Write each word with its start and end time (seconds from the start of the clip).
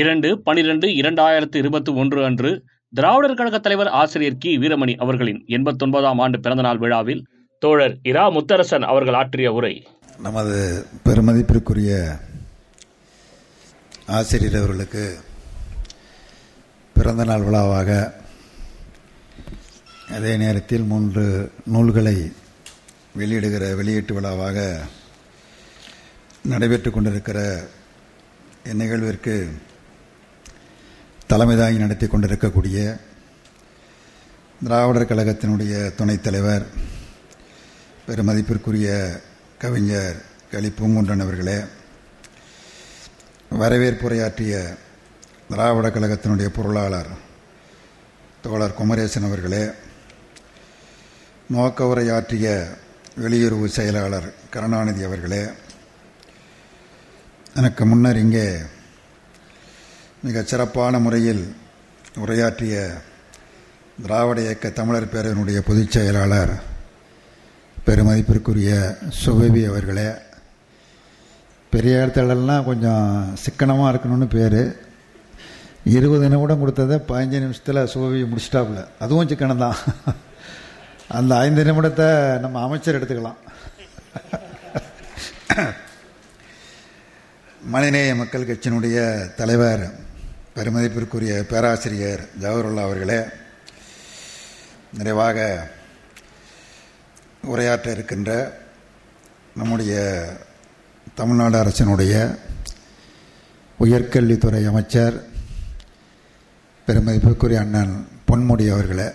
இரண்டு 0.00 0.28
பனிரெண்டு 0.46 0.86
இரண்டாயிரத்து 0.88 1.56
இருபத்தி 1.56 1.92
ஒன்று 1.92 2.24
அன்று 2.24 2.50
திராவிடர் 2.94 3.36
கழக 3.36 3.58
தலைவர் 3.58 3.88
ஆசிரியர் 4.00 4.36
கி. 4.38 4.58
வீரமணி 4.58 4.94
அவர்களின் 4.96 5.44
எண்பத்தொன்பதாம் 5.48 6.20
ஆண்டு 6.24 6.40
பிறந்தநாள் 6.40 6.78
விழாவில் 6.78 7.22
தோழர் 7.62 7.94
இரா. 8.02 8.24
முத்தரசன் 8.30 8.84
அவர்கள் 8.92 9.14
ஆற்றிய 9.14 9.52
உரை. 9.52 9.86
நமது 10.18 10.84
பெருமதிப்பிற்குரிய 11.04 11.92
ஆசிரியர் 14.06 14.56
அவர்களுக்கு 14.56 15.04
பிறந்தநாள் 16.94 17.46
விழாவாக 17.48 18.12
அதே 20.10 20.36
நேரத்தில் 20.36 20.82
மூன்று 20.82 21.24
நூல்களை 21.66 22.16
வெளியிடுகிற 23.18 23.74
வெளியீட்டு 23.76 24.14
விழாவாக 24.14 24.58
நடைபெற்று 26.42 26.90
கொண்டிருக்கிற 26.90 27.38
இந்நிகழ்விற்கு 28.72 29.34
தலைமைதாங்கி 31.30 31.78
நடத்தி 31.78 32.06
கொண்டிருக்கக்கூடிய 32.06 32.78
திராவிடர் 34.60 35.08
கழகத்தினுடைய 35.08 35.74
துணைத் 35.96 36.22
தலைவர் 36.22 36.64
பெருமதிப்பிற்குரிய 38.06 38.88
கவிஞர் 39.58 40.18
களி 40.50 40.70
பூங்குன்றன் 40.70 41.24
அவர்களே 41.24 41.58
வரவேற்புரையாற்றிய 43.52 44.54
திராவிட 45.50 45.88
கழகத்தினுடைய 45.90 46.48
பொருளாளர் 46.48 47.10
தோழர் 48.44 48.78
குமரேசன் 48.78 49.28
அவர்களே 49.28 49.64
நோக்க 51.50 51.86
உரையாற்றிய 51.86 52.46
வெளியுறவு 53.16 53.68
செயலாளர் 53.70 54.28
கருணாநிதி 54.50 55.02
அவர்களே 55.04 55.42
எனக்கு 57.56 57.84
முன்னர் 57.84 58.18
இங்கே 58.18 58.46
மிகச் 60.26 60.50
சிறப்பான 60.50 60.98
முறையில் 61.04 61.42
உரையாற்றிய 62.22 62.74
திராவிட 64.02 64.38
இயக்க 64.40 64.70
தமிழர் 64.78 65.12
பேரவையினுடைய 65.12 65.58
பொதுச் 65.66 65.94
செயலாளர் 65.96 66.52
பெருமதிப்பிற்குரிய 67.86 68.72
சுபவி 69.20 69.62
அவர்களே 69.70 70.06
பெரிய 71.72 71.94
இடத்துலலாம் 72.02 72.68
கொஞ்சம் 72.68 73.04
சிக்கனமாக 73.42 73.90
இருக்கணும்னு 73.92 74.28
பேர். 74.34 74.60
இருபது 75.96 76.30
நிமிடம் 76.32 76.62
கொடுத்ததை 76.62 76.96
பதினஞ்சு 77.08 77.42
நிமிஷத்தில் 77.44 77.90
சுபவி 77.94 78.22
முடிச்சிட்டாப்புல. 78.30 78.82
அதுவும் 78.98 79.28
சிக்கனம் 79.32 79.62
தான் 79.64 79.78
அந்த 81.18 81.32
ஐந்து 81.46 81.68
நிமிடத்தை 81.68 82.08
நம்ம 82.44 82.62
அமைச்சர் 82.62 82.98
எடுத்துக்கலாம். 82.98 83.38
மனிதநேய 87.74 88.10
மக்கள் 88.22 88.48
கட்சியினுடைய 88.48 88.98
தலைவர் 89.38 89.84
பெருமதிப்பிற்குரிய 90.56 91.42
பேராசிரியர் 91.42 92.28
ஜவஹர்லா 92.40 92.82
அவர்களே 92.82 93.24
நிறைவாக 94.94 95.68
உரையாற்ற 97.46 97.90
இருக்கின்ற 97.90 98.58
நம்முடைய 99.56 100.24
தமிழ்நாடு 101.14 101.62
அரசினுடைய 101.62 102.38
உயர்கல்வித்துறை 103.80 104.66
அமைச்சர் 104.66 105.24
பெருமதிப்பிற்குரிய 106.86 107.58
அண்ணன் 107.58 108.08
பொன்முடி 108.28 108.72
அவர்களே. 108.72 109.12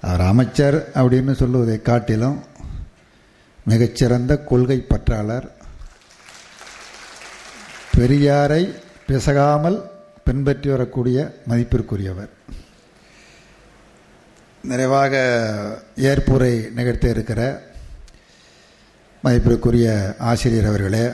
அவர் 0.00 0.20
அமைச்சர் 0.20 0.90
அப்படின்னு 0.94 1.32
சொல்லுவதை 1.32 1.82
காட்டிலும் 1.82 2.44
மிகச்சிறந்த 3.64 4.38
கொள்கை 4.38 4.86
பற்றாளர். 4.88 5.48
பெரியாரை 7.96 8.80
பிசகாமல் 9.06 9.91
பின்பற்றி 10.26 10.70
வரக்கூடிய 10.70 11.18
மதிப்பிற்குரியவர். 11.48 12.30
நிறைவாக 14.64 15.14
ஏற்புரை 15.96 16.70
நிகழ்த்த 16.70 17.08
இருக்கிற 17.08 17.40
மதிப்பிற்குரிய 19.24 19.88
ஆசிரியர் 20.18 20.66
அவர்களே 20.66 21.04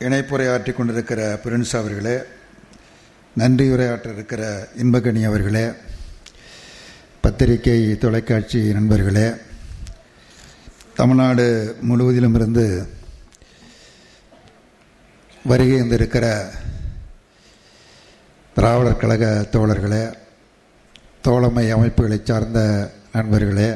இணைப்புரையாற்றி 0.00 0.72
கொண்டிருக்கிற 0.72 1.40
பிரின்ஸ் 1.44 1.76
அவர்களே 1.76 2.16
நன்றியுரையாற்ற 3.36 4.12
இருக்கிற 4.12 4.42
இன்பகணி 4.76 5.24
அவர்களே 5.26 5.66
பத்திரிகை 7.20 7.96
தொலைக்காட்சி 7.96 8.72
நண்பர்களே 8.72 9.26
தமிழ்நாடு 10.94 11.46
முழுவதிலும் 11.80 12.34
இருந்து 12.34 12.64
வருகை 15.48 15.80
இருந்திருக்கிற 15.80 16.26
திராவிடர் 18.56 18.96
கழக 18.96 19.24
தோழர்களே 19.52 20.02
தோழமை 21.20 21.70
அமைப்புகளை 21.70 22.20
சார்ந்த 22.24 22.60
நண்பர்களே 23.12 23.68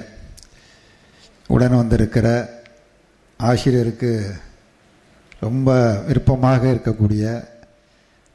உடன் 1.46 1.76
வந்திருக்கிற 1.76 2.26
ஆசிரியருக்கு 3.36 4.12
ரொம்ப 5.40 5.68
விருப்பமாக 6.00 6.72
இருக்கக்கூடிய 6.72 7.24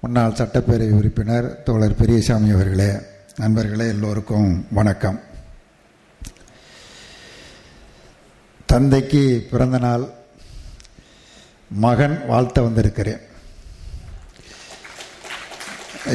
முன்னாள் 0.04 0.32
சட்டப்பேரவை 0.32 0.92
உறுப்பினர் 0.92 1.64
தோழர் 1.64 1.96
பெரியசாமி 1.96 2.50
அவர்களே 2.52 2.92
நண்பர்களே 3.36 3.88
எல்லோருக்கும் 3.88 4.66
வணக்கம். 4.72 5.20
தந்தைக்கு 8.66 9.48
பிறந்த 9.52 9.78
நாள் 9.78 10.17
மகன் 11.70 12.16
வாழ்த்த 12.28 12.62
வந்திருக்கிறேன். 12.62 13.22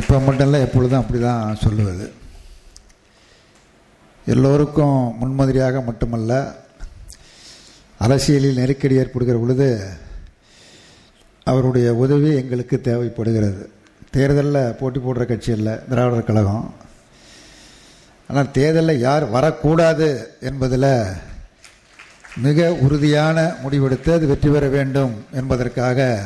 இப்போ 0.01 0.19
மட்டும் 0.19 0.47
இல்லை 0.47 0.61
எப்பொழுதும் 0.67 1.01
அப்படி 1.01 1.21
தான் 1.23 1.61
சொல்லுவது. 1.65 2.07
எல்லோருக்கும் 4.35 4.99
முன்மாதிரியாக 5.21 5.81
மட்டுமல்ல 5.89 6.33
அரசியலில் 8.07 8.59
நெருக்கடி 8.61 8.95
ஏற்படுகிற 9.03 9.39
பொழுது 9.39 9.69
அவருடைய 11.51 11.95
உதவி 12.05 12.31
எங்களுக்கு 12.41 12.77
தேவைப்படுகிறது. 12.81 13.63
தேர்தலில் 14.17 14.77
போட்டி 14.81 14.99
போடுற 15.01 15.25
கட்சி 15.27 15.51
இல்லை 15.59 15.75
திராவிடர் 15.91 16.29
கழகம். 16.31 16.75
ஆனால் 18.29 18.51
தேர்தலில் 18.51 19.05
யார் 19.07 19.25
வரக்கூடாது 19.37 20.09
என்பதில் 20.41 20.91
மிக 22.37 22.73
உறுதியான 22.73 23.57
முடிவெடுத்து 23.63 24.13
அது 24.13 24.27
வெற்றி 24.27 24.49
பெற 24.49 24.69
வேண்டும் 24.69 25.25
என்பதற்காக 25.33 26.23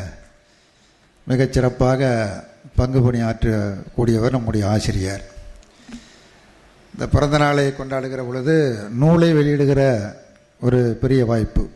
மிகச்சிறப்பாக 1.29 2.11
பங்கு 2.77 3.13
பணியாற்றக்கூடியவர் 3.13 4.31
நம்முடைய 4.31 4.69
ஆசிரியர். 4.69 5.23
இந்த 6.95 7.09
பிறந்த 7.09 7.39
நாளை 7.39 7.75
கொண்டாடுகிற 7.79 8.27
பொழுது 8.27 8.89
நூலை 8.91 9.35
வெளியிடுகிற 9.35 10.13
ஒரு 10.61 10.99
பெரிய 11.01 11.25
வாய்ப்பு. 11.25 11.69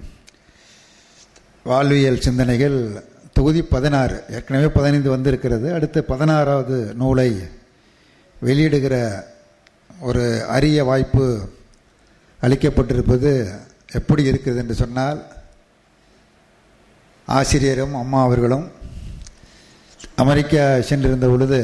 வாழ்வியல் 1.64 2.20
சிந்தனைகள் 2.20 3.02
தொகுதி 3.32 3.62
பதினாறு 3.62 4.22
ஏற்கனவே 4.30 4.68
பதினைந்து 4.68 5.10
வந்திருக்கிறது. 5.10 5.72
அடுத்து 5.72 6.04
பதினாறாவது 6.04 6.94
நூலை 6.94 7.30
வெளியிடுகிற 8.42 9.24
ஒரு 10.00 10.44
அரிய 10.47 10.84
வாய்ப்பு 10.84 11.48
அளிக்கப்பட்டிருப்பது 12.42 13.50
எப்படி 13.92 14.22
இருக்குது 14.30 14.60
என்று 14.62 14.74
சொன்னால் 14.74 15.20
ஆசிரியரும் 17.24 17.94
அம்மா 17.94 18.22
அவர்களும் 18.22 18.66
அமெரிக்கா 20.14 20.64
சென்றிருந்த 20.88 21.26
பொழுது 21.28 21.60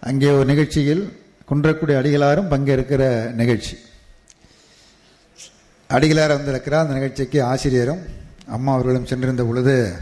அங்கே 0.00 0.30
ஒரு 0.30 0.44
நிகழ்ச்சியில் 0.44 1.02
குன்றக்குடி 1.50 1.94
அடிகளாரும் 2.00 2.48
பங்கேற்கிற 2.48 3.02
நிகழ்ச்சி. 3.40 3.74
அடிகளார் 5.90 6.36
வந்திருக்கிறார். 6.36 6.82
அந்த 6.82 6.94
நிகழ்ச்சிக்கு 6.94 7.38
ஆசிரியரும் 7.44 8.02
அம்மா 8.56 8.72
அவர்களும் 8.72 9.06
சென்றிருந்த 9.06 9.44
பொழுது 9.44 9.92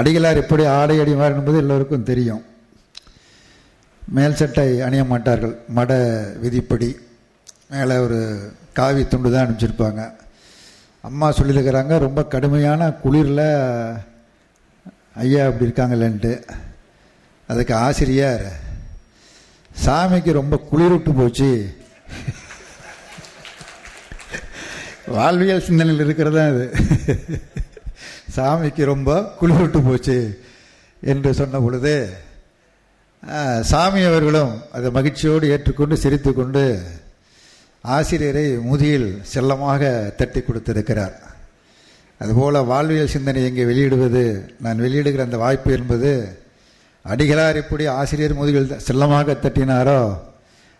அடிகளார் 0.00 0.42
எப்படி 0.42 0.64
ஆடை 0.64 0.96
அடிவார் 1.00 1.36
என்பது 1.36 1.58
எல்லோருக்கும் 1.58 2.08
தெரியும். 2.12 2.42
மேல் 4.08 4.38
சட்டை 4.40 4.80
அணிய 4.80 5.04
மாட்டார்கள். 5.04 5.54
மட 5.76 5.92
விதிப்படி. 6.42 6.90
மேலே 7.72 7.96
ஒரு 8.04 8.18
காவி 8.78 9.02
துண்டு 9.08 9.30
தான் 9.32 9.44
அனுப்பிச்சிருப்பாங்க. 9.44 10.02
அம்மா 11.08 11.26
சொல்லியிருக்கிறாங்க 11.38 11.94
ரொம்ப 12.04 12.20
கடுமையான 12.34 12.88
குளிரில் 13.02 13.46
ஐயா 15.22 15.42
அப்படி 15.46 15.66
இருக்காங்களேன்ட்டு. 15.66 16.32
அதுக்கு 17.48 17.74
ஆசிரியர் 17.86 18.44
சாமிக்கு 19.84 20.32
ரொம்ப 20.38 20.56
குளிர்விட்டு 20.70 21.12
போச்சு. 21.18 21.50
வாழ்வியல் 25.16 25.66
சிந்தனையில் 25.66 26.04
இருக்கிறதா 26.04 26.44
அது. 26.52 26.66
சாமிக்கு 28.36 28.84
ரொம்ப 28.92 29.10
குளிர்விட்டு 29.40 29.82
போச்சு 29.88 30.18
என்று 31.12 31.30
சொன்ன 31.40 31.60
பொழுது 31.66 31.94
சாமி 33.70 34.00
அவர்களும் 34.10 34.52
அதை 34.76 34.88
மகிழ்ச்சியோடு 34.96 35.50
ஏற்றுக்கொண்டு 35.54 35.96
சிரித்து 36.04 36.32
கொண்டு 36.34 36.64
ஆசிரியரை 37.84 38.46
முதியில் 38.70 39.08
செல்லமாக 39.22 40.12
தட்டி 40.16 40.40
கொடுத்திருக்கிறார். 40.40 41.16
அதுபோல் 42.20 42.58
வாழ்வியல் 42.64 43.14
சிந்தனை 43.14 43.44
எங்கே 43.44 43.64
வெளியிடுவது? 43.64 44.24
நான் 44.64 44.80
வெளியிடுகிற 44.80 45.24
அந்த 45.28 45.36
வாய்ப்பு 45.36 45.72
என்பது 45.72 46.12
அடிகளார் 47.04 47.60
எப்படி 47.62 47.86
ஆசிரியர் 47.86 48.40
முதுகில் 48.40 48.78
செல்லமாக 48.86 49.36
தட்டினாரோ 49.44 50.00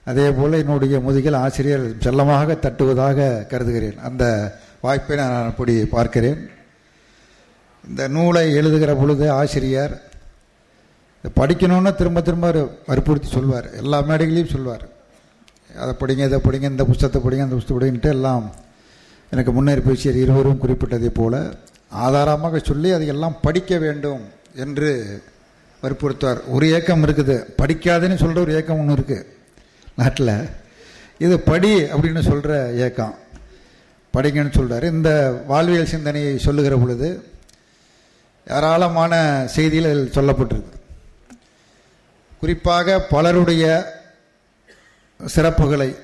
அதே 0.06 0.27
போல் 0.31 0.53
என்னுடைய 0.53 1.00
முதுகில் 1.06 1.39
ஆசிரியர் 1.45 1.87
செல்லமாக 2.05 2.59
தட்டுவதாக 2.65 3.47
கருதுகிறேன். 3.47 3.99
அந்த 3.99 4.25
வாய்ப்பை 4.81 5.17
நான் 5.17 5.49
அப்படி 5.50 5.75
பார்க்கிறேன். 5.85 6.50
இந்த 7.89 8.09
நூலை 8.09 8.55
எழுதுகிற 8.55 8.95
பொழுது 8.95 9.27
ஆசிரியர் 9.31 9.95
படிக்கணும்னு 11.37 11.93
திரும்ப 11.95 12.21
திரும்ப 12.21 12.47
அவர் 12.49 12.62
வற்புறுத்தி 12.87 13.29
சொல்வார். 13.29 13.69
எல்லா 13.83 14.00
மேடைகளையும் 14.00 14.55
சொல்வார். 14.55 14.87
அதை 15.82 15.93
படிங்க 16.00 16.25
இதை 16.29 16.38
படிங்க 16.44 16.70
இந்த 16.75 16.85
புஸ்தகத்தை 16.85 17.20
படிங்க 17.25 17.47
அந்த 17.47 17.55
புஸ்தத்தை 17.55 17.76
படிங்கன்ட்டு 17.76 18.11
எல்லாம் 18.17 18.55
எனக்கு 19.31 19.53
முன்னேறி 19.53 19.81
பேசியர் 19.81 20.17
இருவரும் 20.17 20.61
குறிப்பிட்டதை 20.62 21.11
போல 21.15 21.53
ஆதாரமாக 22.05 22.59
சொல்லி 22.59 22.91
அதை 22.91 23.06
எல்லாம் 23.06 23.41
படிக்க 23.43 23.79
வேண்டும் 23.79 24.23
என்று 24.55 25.23
வற்புறுத்துவார். 25.82 26.41
ஒரு 26.47 26.70
ஏக்கம் 26.76 27.05
இருக்குது. 27.06 27.37
படிக்காதுன்னு 27.61 28.17
சொல்கிற 28.23 28.41
ஒரு 28.41 28.55
ஏக்கம் 28.55 28.79
ஒன்று 28.79 28.97
இருக்குது 28.99 29.26
நாட்டில் 29.97 30.49
இது 31.19 31.41
படி 31.41 31.73
அப்படின்னு 31.82 32.23
சொல்கிற 32.31 32.73
ஏக்கம். 32.87 33.14
படிங்கன்னு 34.14 34.56
சொல்கிறார் 34.56 34.85
இந்த 34.85 35.11
வாழ்வியல் 35.47 35.93
சிந்தனையை 35.93 36.38
சொல்லுகிற 36.38 36.76
பொழுது 36.76 37.09
ஏராளமான 38.47 39.12
செய்திகள் 39.55 40.00
சொல்லப்பட்டிருக்கு. 40.17 40.75
குறிப்பாக 42.41 43.00
பலருடைய 43.00 43.64
சிறப்புகளை 45.26 45.97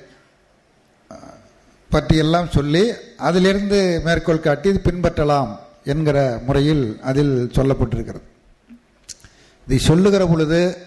பற்றியெல்லாம் 1.89 2.49
சொல்லி 2.49 2.91
அதிலிருந்து 3.17 4.01
மேற்கோள் 4.05 4.39
காட்டி 4.39 4.69
இது 4.69 4.81
பின்பற்றலாம் 4.83 5.55
என்கிற 5.83 6.41
முறையில் 6.45 6.99
அதில் 7.01 7.51
சொல்லப்பட்டிருக்கிறது. 7.53 8.25
இதை 9.65 9.77
சொல்லுகிற 9.77 10.25
பொழுது 10.25 10.77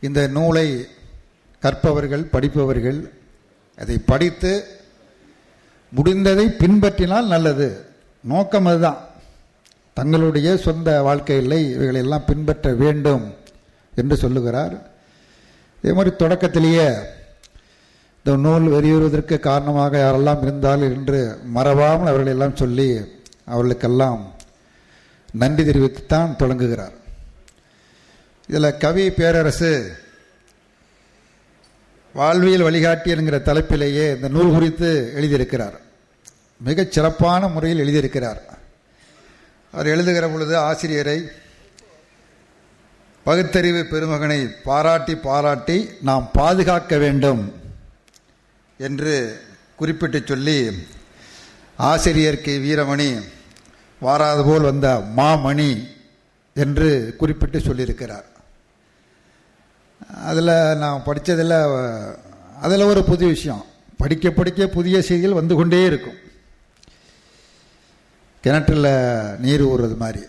இந்த 0.00 0.26
நூலை 0.26 0.86
கற்பவர்கள் 1.62 2.22
படிப்பவர்கள் 2.22 3.12
அதை 3.76 3.98
படித்து 3.98 4.64
முடிந்ததை 5.96 6.46
பின்பற்றினால் 6.62 7.26
நல்லது. 7.26 7.86
நோக்கம் 8.20 8.66
அதுதான். 8.66 9.08
தங்களுடைய 9.94 10.56
சொந்த 10.56 11.02
வாழ்க்கையில் 11.02 11.72
இவைகளெல்லாம் 11.74 12.24
பின்பற்ற 12.24 12.72
வேண்டும் 12.74 13.34
என்று 13.94 14.16
சொல்லுகிறார். 14.16 14.90
இதே 15.82 15.92
மாதிரி 15.94 16.16
தொடக்கத்திலேயே 16.16 16.88
இந்த 18.24 18.38
நூல் 18.38 18.66
வெளியுறுவதற்கு 18.68 19.38
காரணமாக 19.38 19.98
யாரெல்லாம் 19.98 20.42
இருந்தார்கள் 20.42 20.94
என்று 20.94 21.38
மறவாமல் 21.44 22.06
அவர்களெல்லாம் 22.06 22.56
சொல்லி 22.56 23.00
அவர்களுக்கெல்லாம் 23.44 24.34
நன்றி 25.32 25.62
தெரிவித்துத்தான் 25.62 26.36
தொடங்குகிறார். 26.36 26.92
இதில் 28.46 28.76
கவி 28.76 29.10
பேரரசு 29.10 29.92
வாழ்வியல் 32.12 32.62
வழிகாட்டி 32.62 33.10
என்கிற 33.10 33.38
தலைப்பிலேயே 33.38 34.14
இந்த 34.14 34.28
நூல் 34.28 34.52
குறித்து 34.52 35.12
எழுதியிருக்கிறார். 35.16 35.76
மிகச் 36.56 36.92
சிறப்பான 36.92 37.48
முறையில் 37.48 37.82
எழுதியிருக்கிறார். 37.84 38.40
அவர் 39.72 39.86
எழுதுகிற 39.86 40.28
பொழுது 40.28 40.58
ஆசிரியரை 40.58 41.28
பகுத்தறிவு 43.22 43.86
பெருமகனை 43.90 44.46
பாராட்டி 44.64 45.14
பாராட்டி 45.14 45.88
நாம் 46.02 46.30
பாதுகாக்க 46.32 46.96
வேண்டும். 46.96 47.59
என்று 48.86 49.14
குறிப்பிட்டு 49.76 50.22
சொல்லி 50.24 50.58
ஆசிரியர் 51.88 52.40
கே. 52.44 52.52
வீரமணி 52.64 53.08
வாராது 54.06 54.42
போல் 54.44 54.68
வந்த 54.68 54.88
மாமணி 55.16 55.70
என்று 56.54 56.88
குறிப்பிட்டு 57.18 57.58
சொல்லியிருக்கிறார். 57.58 58.26
அதில் 60.30 60.78
நான் 60.82 61.02
படித்ததில் 61.06 61.56
அதில் 62.60 62.88
ஒரு 62.90 63.04
புது 63.10 63.26
விஷயம். 63.26 63.64
படிக்க 63.96 64.30
படிக்க 64.30 64.66
புதிய 64.66 65.02
செய்திகள் 65.02 65.38
வந்து 65.40 65.54
கொண்டே 65.54 65.80
இருக்கும். 65.90 66.18
கிணற்றில் 68.42 68.90
நீர் 69.44 69.64
ஊறுறது 69.64 69.96
மாதிரி. 69.96 70.22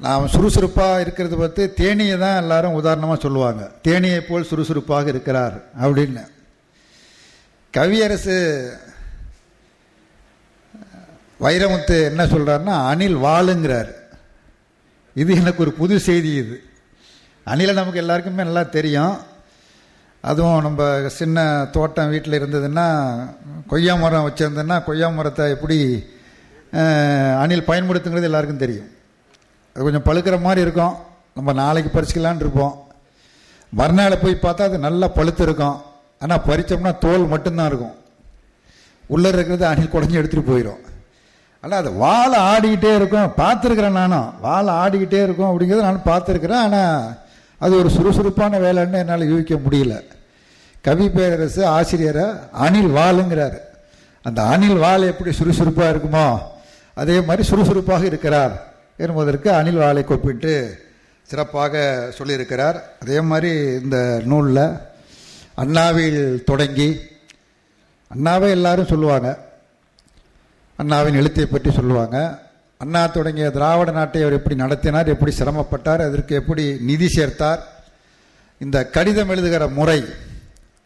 நாம் 0.00 0.30
சுறுசுறுப்பாக 0.34 1.00
இருக்கிறது 1.00 1.36
பார்த்து 1.36 1.72
தேனியை 1.76 2.18
தான் 2.18 2.40
எல்லாரும் 2.44 2.78
உதாரணமாக 2.82 3.20
சொல்லுவாங்க. 3.20 3.70
தேனியை 3.84 4.20
போல் 4.20 4.50
சுறுசுறுப்பாக 4.52 5.08
இருக்கிறார் 5.08 5.56
அப்படின்னு. 5.82 6.24
கவியரசு 7.76 8.34
வைரமுத்து 11.44 11.96
என்ன 12.10 12.22
சொல்கிறாருன்னா 12.32 12.74
அணில் 12.90 13.16
வாழுங்கிறார் 13.24 13.90
இது 15.20 15.30
எனக்கு 15.40 15.62
ஒரு 15.64 15.72
புது 15.78 15.94
செய்தி 16.08 16.30
இது. 16.42 16.56
அணிலை 17.52 17.72
நமக்கு 17.78 18.02
எல்லாருக்குமே 18.02 18.44
நல்லா 18.48 18.62
தெரியும். 18.76 19.14
அதுவும் 20.30 20.64
நம்ம 20.66 21.10
சின்ன 21.16 21.38
தோட்டம் 21.76 22.12
வீட்டில் 22.14 22.38
இருந்ததுன்னா 22.40 22.86
கொய்யா 23.72 23.94
மரம் 24.02 24.26
வச்சுருந்ததுன்னா 24.26 24.76
கொய்யா 24.88 25.08
மரத்தை 25.16 25.46
எப்படி 25.54 25.78
அணில் 27.42 27.68
பயன்படுத்துங்கிறது 27.70 28.30
எல்லாருக்கும் 28.30 28.62
தெரியும். 28.64 28.88
அது 29.72 29.86
கொஞ்சம் 29.86 30.06
பழுக்கிற 30.08 30.38
மாதிரி 30.46 30.64
இருக்கும். 30.66 30.94
நம்ம 31.38 31.54
நாளைக்கு 31.62 31.90
பறிச்சிக்கலான் 31.96 32.42
இருப்போம். 32.44 32.76
மறுநாள் 33.80 34.22
போய் 34.22 34.44
பார்த்தா 34.46 34.68
அது 34.68 34.78
நல்லா 34.86 35.08
பழுத்து 35.18 35.44
இருக்கும் 35.48 35.76
ஆனால் 36.24 36.42
பறித்தோம்னா 36.48 36.92
தோல் 37.04 37.32
மட்டும்தான் 37.34 37.70
இருக்கும். 37.70 37.96
உள்ளே 39.14 39.30
இருக்கிறது 39.34 39.64
அணில் 39.70 39.92
குடஞ்சி 39.94 40.18
எடுத்துகிட்டு 40.20 40.50
போயிடும் 40.50 40.82
ஆனால் 41.62 41.80
அது 41.82 41.90
வாழை 42.04 42.38
ஆடிக்கிட்டே 42.52 42.92
இருக்கும். 42.98 43.28
பார்த்துருக்குறேன் 43.42 43.98
நானும் 44.00 44.28
வாழை 44.46 44.72
ஆடிக்கிட்டே 44.82 45.20
இருக்கும் 45.26 45.50
அப்படிங்கிறத 45.50 45.86
நானும் 45.88 46.08
பார்த்துருக்குறேன். 46.10 46.62
ஆனால் 46.66 47.04
அது 47.60 47.74
ஒரு 47.80 47.90
சுறுசுறுப்பான 47.96 48.58
வேலைன்னு 48.64 49.00
என்னால் 49.02 49.30
யூகிக்க 49.30 49.56
முடியல. 49.66 49.94
கவி 50.86 51.06
பேரரசு 51.16 51.62
ஆசிரியரை 51.76 52.24
அணில் 52.64 52.90
வாளுங்கிறார். 52.98 53.58
அந்த 54.24 54.40
அணில் 54.54 54.80
வாள் 54.84 55.10
எப்படி 55.12 55.30
சுறுசுறுப்பாக 55.38 55.92
இருக்குமோ 55.92 56.26
அதே 57.02 57.16
மாதிரி 57.28 57.42
சுறுசுறுப்பாக 57.50 58.04
இருக்கிறார் 58.10 58.54
என்பதற்கு 59.04 59.48
அணில் 59.60 59.80
வாளை 59.82 60.02
கூப்பிட்டு 60.10 60.54
சிறப்பாக 61.28 61.84
சொல்லியிருக்கிறார். 62.18 62.76
அதே 63.02 63.18
மாதிரி 63.30 63.52
இந்த 63.84 63.98
நூலில் 64.30 64.64
அண்ணாவில் 65.62 66.22
தொடங்கி 66.50 66.88
அண்ணாவை 68.10 68.48
எல்லாரும் 68.56 68.90
சொல்லுவாங்க. 68.92 69.28
அண்ணாவின் 70.80 71.18
எழுத்தை 71.20 71.46
பற்றி 71.46 71.70
சொல்லுவாங்க. 71.76 72.16
அண்ணா 72.82 73.02
தொடங்கிய 73.16 73.46
திராவிட 73.56 73.90
நாட்டை 73.98 74.20
அவர் 74.22 74.36
எப்படி 74.38 74.56
நடத்தினார் 74.62 75.12
எப்படி 75.12 75.32
சிரமப்பட்டார் 75.36 76.02
அதற்கு 76.06 76.34
எப்படி 76.40 76.64
நிதி 76.88 77.08
சேர்த்தார் 77.16 77.60
இந்த 78.64 78.78
கடிதம் 78.96 79.30
எழுதுகிற 79.34 79.64
முறை 79.78 79.98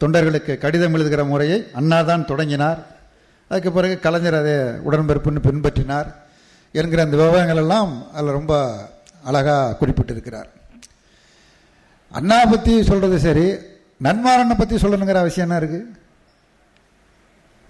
தொண்டர்களுக்கு 0.01 0.53
கடிதம் 0.65 0.95
எழுதுகிற 0.97 1.23
முறையை 1.31 1.57
அண்ணா 1.79 1.99
தான் 2.09 2.27
தொடங்கினார். 2.31 2.79
அதுக்கு 3.51 3.71
பிறகு 3.77 3.95
கலைஞர் 4.05 4.39
அதை 4.41 4.55
உடன்பிறப்புன்னு 4.87 5.45
பின்பற்றினார் 5.47 6.09
என்கிற 6.75 7.01
அந்த 7.05 7.17
விவரங்கள் 7.21 7.61
எல்லாம் 7.63 7.91
அதில் 8.13 8.37
ரொம்ப 8.39 8.53
அழகாக 9.29 9.75
குறிப்பிட்டிருக்கிறார். 9.81 10.49
அண்ணா 12.11 12.39
பற்றி 12.53 12.73
சொல்கிறது 12.89 13.19
சரி 13.27 13.47
நன்மாரனை 14.03 14.57
பற்றி 14.57 14.75
சொல்லணுங்கிற 14.75 15.15
அவசியம் 15.15 15.49
என்ன 15.49 15.65
இருக்குது 15.65 15.97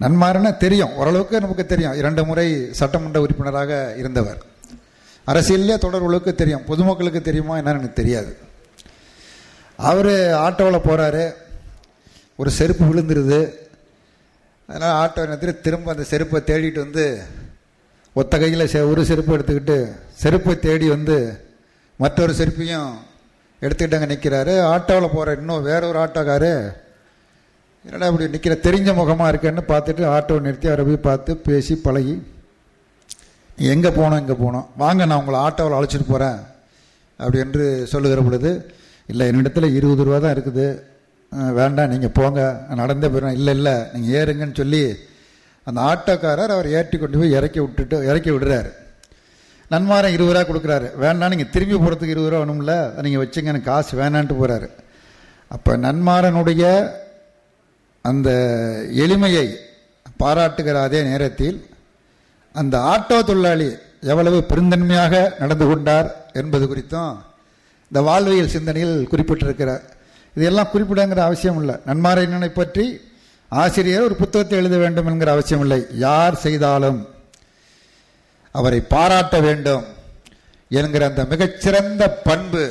நன்மாரனை 0.00 0.56
தெரியும். 0.56 0.94
ஓரளவுக்கு 0.96 1.40
நமக்கு 1.40 1.66
தெரியும். 1.66 1.92
இரண்டு 1.92 2.24
முறை 2.24 2.68
சட்டமன்ற 2.72 3.20
உறுப்பினராக 3.20 3.94
இருந்தவர். 3.96 4.42
அரசியலே 5.26 5.78
தொடர் 5.78 6.34
தெரியும். 6.34 6.64
பொதுமக்களுக்கு 6.64 7.20
தெரியுமா 7.20 7.56
என்னன்னு 7.56 7.78
எனக்கு 7.78 7.92
தெரியாது. 7.92 8.38
அவர் 9.76 10.12
ஆட்டோவில் 10.46 10.86
போகிறாரு 10.86 11.34
ஒரு 12.36 12.50
செருப்பு 12.50 12.84
விழுந்துருது. 12.84 13.54
அதனால் 14.66 15.08
ஆட்டோ 15.08 15.20
நேரத்தில் 15.20 15.60
திரும்ப 15.60 15.90
அந்த 15.90 16.04
செருப்பை 16.04 16.40
தேடிட்டு 16.46 16.78
வந்து 16.78 17.22
ஒத்த 18.12 18.38
கையில் 18.38 18.66
செ 18.66 18.80
ஒரு 18.80 19.04
செருப்பு 19.04 19.36
எடுத்துக்கிட்டு 19.38 19.96
செருப்பை 20.12 20.58
தேடி 20.58 20.88
வந்து 20.88 21.44
மற்றொரு 21.96 22.32
செருப்பையும் 22.32 22.92
எடுத்துக்கிட்டாங்க 23.62 24.08
நிற்கிறாரு 24.12 24.54
ஆட்டோவில் 24.74 25.14
போகிற 25.14 25.34
இன்னும் 25.40 25.66
வேற 25.70 25.80
ஒரு 25.90 25.98
ஆட்டோக்காரு. 26.04 26.52
என்னடா 27.84 28.08
இப்படி 28.10 28.26
நிற்கிற 28.34 28.54
தெரிஞ்ச 28.66 28.94
முகமாக 29.00 29.30
இருக்கேன்னு 29.32 29.62
பார்த்துட்டு 29.72 30.02
ஆட்டோவை 30.16 30.40
நிறுத்தி 30.46 30.68
அவரை 30.70 30.84
போய் 30.88 31.06
பார்த்து 31.08 31.36
பேசி 31.48 31.74
பழகி 31.86 32.14
எங்கே 33.72 33.90
போனோம் 33.98 34.20
எங்கே 34.22 34.36
போனோம் 34.42 34.66
வாங்க 34.82 35.06
நான் 35.08 35.20
உங்களை 35.22 35.38
ஆட்டோவில் 35.46 35.76
அழைச்சிட்டு 35.78 36.08
போகிறேன் 36.10 36.38
அப்படி 37.20 37.40
என்று 37.44 37.64
சொல்லுகிற 37.92 38.20
பொழுது 38.26 38.50
இல்லை 39.08 39.24
என்னிடத்தில் 39.30 39.74
இருபது 39.78 40.04
ரூபா 40.06 40.18
தான் 40.24 40.34
இருக்குது. 40.36 40.66
வேண்டாம் 41.58 41.90
நீங்கள் 41.92 42.14
போங்க. 42.18 42.40
நடந்தே 42.80 43.08
போயிடும் 43.12 43.36
இல்லை 43.38 43.52
இல்லை 43.58 43.74
நீங்கள் 43.92 44.14
ஏறுங்கன்னு 44.20 44.60
சொல்லி 44.60 44.82
அந்த 45.66 45.80
ஆட்டோக்காரர் 45.90 46.54
அவர் 46.56 46.68
ஏற்றி 46.78 46.96
கொண்டு 46.98 47.20
போய் 47.20 47.36
இறக்கி 47.38 47.60
விட்டுட்டு 47.64 47.96
இறக்கி 48.10 48.30
விடுறாரு. 48.34 48.70
நன்மாரம் 49.72 50.14
இருபது 50.14 50.34
ரூபா 50.34 50.42
கொடுக்குறாரு. 50.48 50.86
வேண்டாம் 51.02 51.32
நீங்கள் 51.32 51.52
திரும்பி 51.54 51.76
போகிறதுக்கு 51.76 52.14
இருபது 52.14 52.30
ரூபா 52.30 52.42
வேணும்ல 52.42 52.74
நீங்கள் 53.06 53.22
வச்சுங்க 53.22 53.52
எனக்கு 53.52 53.70
காசு 53.72 53.92
வேணான்ட்டு 54.00 54.38
போகிறாரு 54.40 54.68
அப்போ 55.54 55.72
நன்மாரனுடைய 55.84 56.64
அந்த 58.04 58.30
எளிமையை 59.04 59.46
பாராட்டுகிற 60.22 60.76
அதே 60.86 61.00
நேரத்தில் 61.10 61.58
அந்த 62.54 62.76
ஆட்டோ 62.92 63.18
தொழிலாளி 63.28 63.68
எவ்வளவு 64.12 64.38
பெருந்தன்மையாக 64.50 65.14
நடந்து 65.38 65.66
கொண்டார் 65.66 66.08
என்பது 66.40 66.64
குறித்தும் 66.66 67.14
இந்த 67.90 68.00
வாழ்வியல் 68.08 68.52
சிந்தனையில் 68.54 68.96
குறிப்பிட்டிருக்கிறார். 69.12 69.82
இதெல்லாம் 70.36 70.72
குறிப்பிடங்கிற 70.72 71.20
அவசியம் 71.28 71.58
இல்லை. 71.60 71.76
நன்மாரையனை 71.88 72.50
பற்றி 72.58 72.84
ஆசிரியர் 73.62 74.06
ஒரு 74.08 74.16
புத்தகத்தை 74.22 74.58
எழுத 74.58 74.76
வேண்டும் 74.82 75.08
என்கிற 75.12 75.30
அவசியம் 75.36 75.64
இல்லை. 75.64 75.80
யார் 76.06 76.42
செய்தாலும் 76.44 77.00
அவரை 78.58 78.80
பாராட்ட 78.94 79.36
வேண்டும் 79.46 79.84
என்கிற 80.78 81.02
அந்த 81.10 81.22
மிகச்சிறந்த 81.32 82.02
பண்பு 82.28 82.62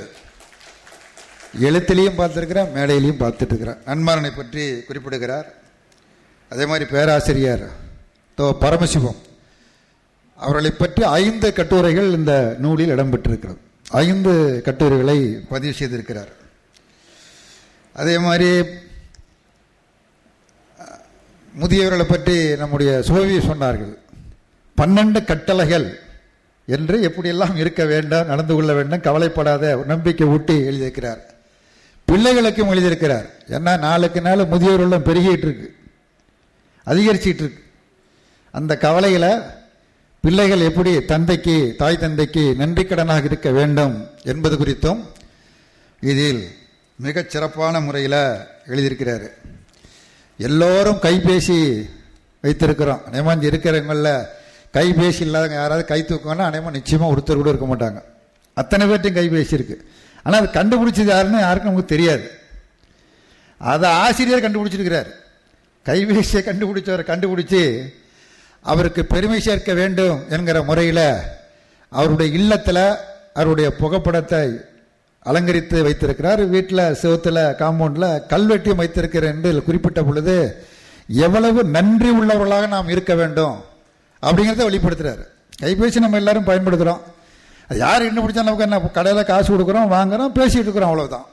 எழுத்திலையும் 1.68 2.20
பார்த்துருக்கிறேன் 2.20 2.74
மேடையிலையும் 2.76 3.22
பார்த்துட்டு 3.22 3.54
இருக்கிறேன் 3.54 3.80
நன்மாரனை 3.90 4.32
பற்றி 4.36 4.64
குறிப்பிடுகிறார். 4.88 5.48
அதே 6.52 6.66
மாதிரி 6.72 6.86
பேராசிரியர் 6.96 7.66
தோ 8.38 8.46
பரமசிவம் 8.64 9.20
அவர்களை 10.40 10.72
பற்றி 10.72 11.04
ஐந்து 11.22 11.48
கட்டுரைகள் 11.54 12.10
இந்த 12.18 12.34
நூலில் 12.64 12.94
இடம்பெற்றிருக்கிறது. 12.96 13.60
ஐந்து 14.06 14.34
கட்டுரைகளை 14.68 15.18
பதிவு 15.54 15.74
செய்திருக்கிறார். 15.80 16.32
அதே 17.96 18.16
மாதிரி 18.26 18.50
முதியவர்களை 21.62 22.06
பற்றி 22.10 22.36
நம்முடைய 22.62 22.92
சோவி 23.10 23.38
சொன்னார்கள். 23.50 23.94
பன்னெண்டு 24.80 25.26
கட்டளைகள் 25.26 26.00
என்று 26.66 27.00
எப்படியெல்லாம் 27.10 27.56
இருக்க 27.56 27.86
வேண்டாம் 27.86 28.26
நடந்து 28.26 28.54
கொள்ள 28.54 28.74
வேண்டும் 28.74 29.02
கவலைப்படாத 29.02 29.84
நம்பிக்கை 29.86 30.28
ஊட்டி 30.28 30.54
எழுதியிருக்கிறார். 30.54 31.20
பிள்ளைகளுக்கும் 32.12 32.72
எழுதியிருக்கிறார். 32.72 33.30
ஏன்னா 33.48 33.80
நாளுக்கு 33.80 34.22
நாள் 34.22 34.38
முதியோர்களும் 34.38 35.06
பெருகிட்டு 35.06 35.38
இருக்கு. 35.38 35.76
அதிகரிச்சிட்டு 36.86 37.42
இருக்கு. 37.42 37.64
அந்த 38.52 38.78
கவலையில் 38.78 39.40
பிள்ளைகள் 40.22 40.60
எப்படி 40.60 41.06
தந்தைக்கு 41.06 41.76
தாய் 41.78 41.98
தந்தைக்கு 41.98 42.56
நன்றி 42.56 42.84
கடனாக 42.84 43.24
இருக்க 43.24 43.52
வேண்டும் 43.52 44.10
என்பது 44.24 44.58
குறித்தும் 44.58 45.06
இதில் 46.02 46.48
மிகச் 46.96 47.30
சிறப்பான 47.30 47.80
முறையில் 47.80 48.38
எழுதியிருக்கிறார். 48.68 49.32
எல்லோரும் 50.38 50.98
கைபேசி 50.98 51.90
வைத்திருக்கிறோம். 52.44 53.02
நேமாஞ்சி 53.12 53.48
இருக்கிறவங்களில் 53.48 54.26
கைபேசி 54.76 55.22
இல்லாதவங்க 55.28 55.56
யாராவது 55.62 55.84
கை 55.92 56.00
தூக்கம்னா 56.02 56.48
அநேகமாக 56.50 56.76
நிச்சயமாக 56.78 57.12
ஒருத்தர் 57.14 57.40
கூட 57.42 57.50
இருக்க 57.54 57.68
மாட்டாங்க. 57.72 58.00
அத்தனை 58.54 58.84
பேர்ட்டையும் 58.90 59.18
கைபேசி 59.20 59.54
இருக்கு. 59.60 59.78
ஆனால் 60.24 60.40
அது 60.42 60.50
கண்டுபிடிச்சது 60.60 61.12
யாருன்னு 61.16 61.40
யாருக்கும் 61.40 61.72
நமக்கு 61.72 61.94
தெரியாது. 61.96 62.26
அதை 63.62 63.90
ஆசிரியர் 63.90 64.44
கண்டுபிடிச்சிருக்கிறார். 64.46 65.10
கைபேசியை 65.86 66.42
கண்டுபிடிச்சவரை 66.50 67.04
கண்டுபிடிச்சி 67.12 67.62
அவருக்கு 68.66 69.02
பெருமை 69.14 69.40
சேர்க்க 69.40 69.74
வேண்டும் 69.74 70.18
என்கிற 70.36 70.58
முறையில் 70.70 71.06
அவருடைய 71.92 72.30
இல்லத்தில் 72.40 72.84
அவருடைய 73.34 73.68
புகைப்படத்தை 73.82 74.42
அலங்கரித்து 75.26 75.78
வைத்திருக்கிறார். 75.86 76.42
வீட்டில் 76.56 76.84
செவத்தில் 77.02 77.42
காம்பவுண்டில் 77.62 78.10
கல்வெட்டியும் 78.34 78.82
வைத்திருக்கிறேன் 78.82 79.36
என்று 79.36 79.64
குறிப்பிட்ட 79.68 80.04
பொழுது 80.04 80.36
எவ்வளவு 81.26 81.60
நன்றி 81.76 82.12
உள்ளவர்களாக 82.20 82.68
நாம் 82.76 82.94
இருக்க 82.96 83.14
வேண்டும். 83.22 83.56
அப்படிங்கிறத 84.22 84.66
வெளிப்படுத்துகிறாரு 84.70 85.26
கைபேசி 85.62 86.00
நம்ம 86.06 86.18
எல்லாரும் 86.18 86.46
பயன்படுத்துகிறோம் 86.46 87.02
அது 87.68 87.80
யார் 87.80 88.04
கண்டுபிடிச்சா 88.04 88.44
நமக்கு 88.44 88.68
என்ன 88.68 88.80
கடையில் 88.80 89.26
காசு 89.26 89.50
கொடுக்குறோம் 89.54 89.92
வாங்குறோம் 89.96 90.36
பேசிகிட்டு 90.36 90.68
இருக்கிறோம் 90.68 90.92
அவ்வளோதான் 90.92 91.28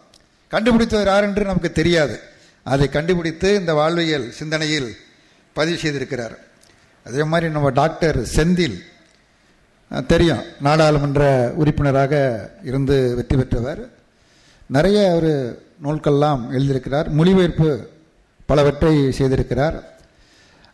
கண்டுபிடித்தவர் 0.49 1.07
யார் 1.07 1.25
என்று 1.25 1.45
நமக்கு 1.45 1.73
தெரியாது. 1.73 2.21
அதை 2.63 2.89
கண்டுபிடித்து 2.89 3.55
இந்த 3.55 3.75
வாழ்வியல் 3.75 4.33
சிந்தனையில் 4.33 4.97
பதிவு 5.53 5.79
செய்திருக்கிறார். 5.79 6.37
அதே 7.07 7.25
மாதிரி 7.25 7.53
நம்ம 7.53 7.71
டாக்டர் 7.71 8.19
செந்தில் 8.37 8.79
தெரியும். 10.07 10.43
நாடாளுமன்ற 10.61 11.53
உறுப்பினராக 11.57 12.15
இருந்து 12.65 13.15
வெற்றி 13.17 13.37
பெற்றவர். 13.37 13.91
நிறைய 14.67 15.01
ஒரு 15.19 15.33
நூல்கள்லாம் 15.85 16.43
எழுதியிருக்கிறார். 16.53 17.09
மொழிபெயர்ப்பு 17.11 17.89
பலவற்றை 18.47 18.95
செய்திருக்கிறார். 19.19 19.77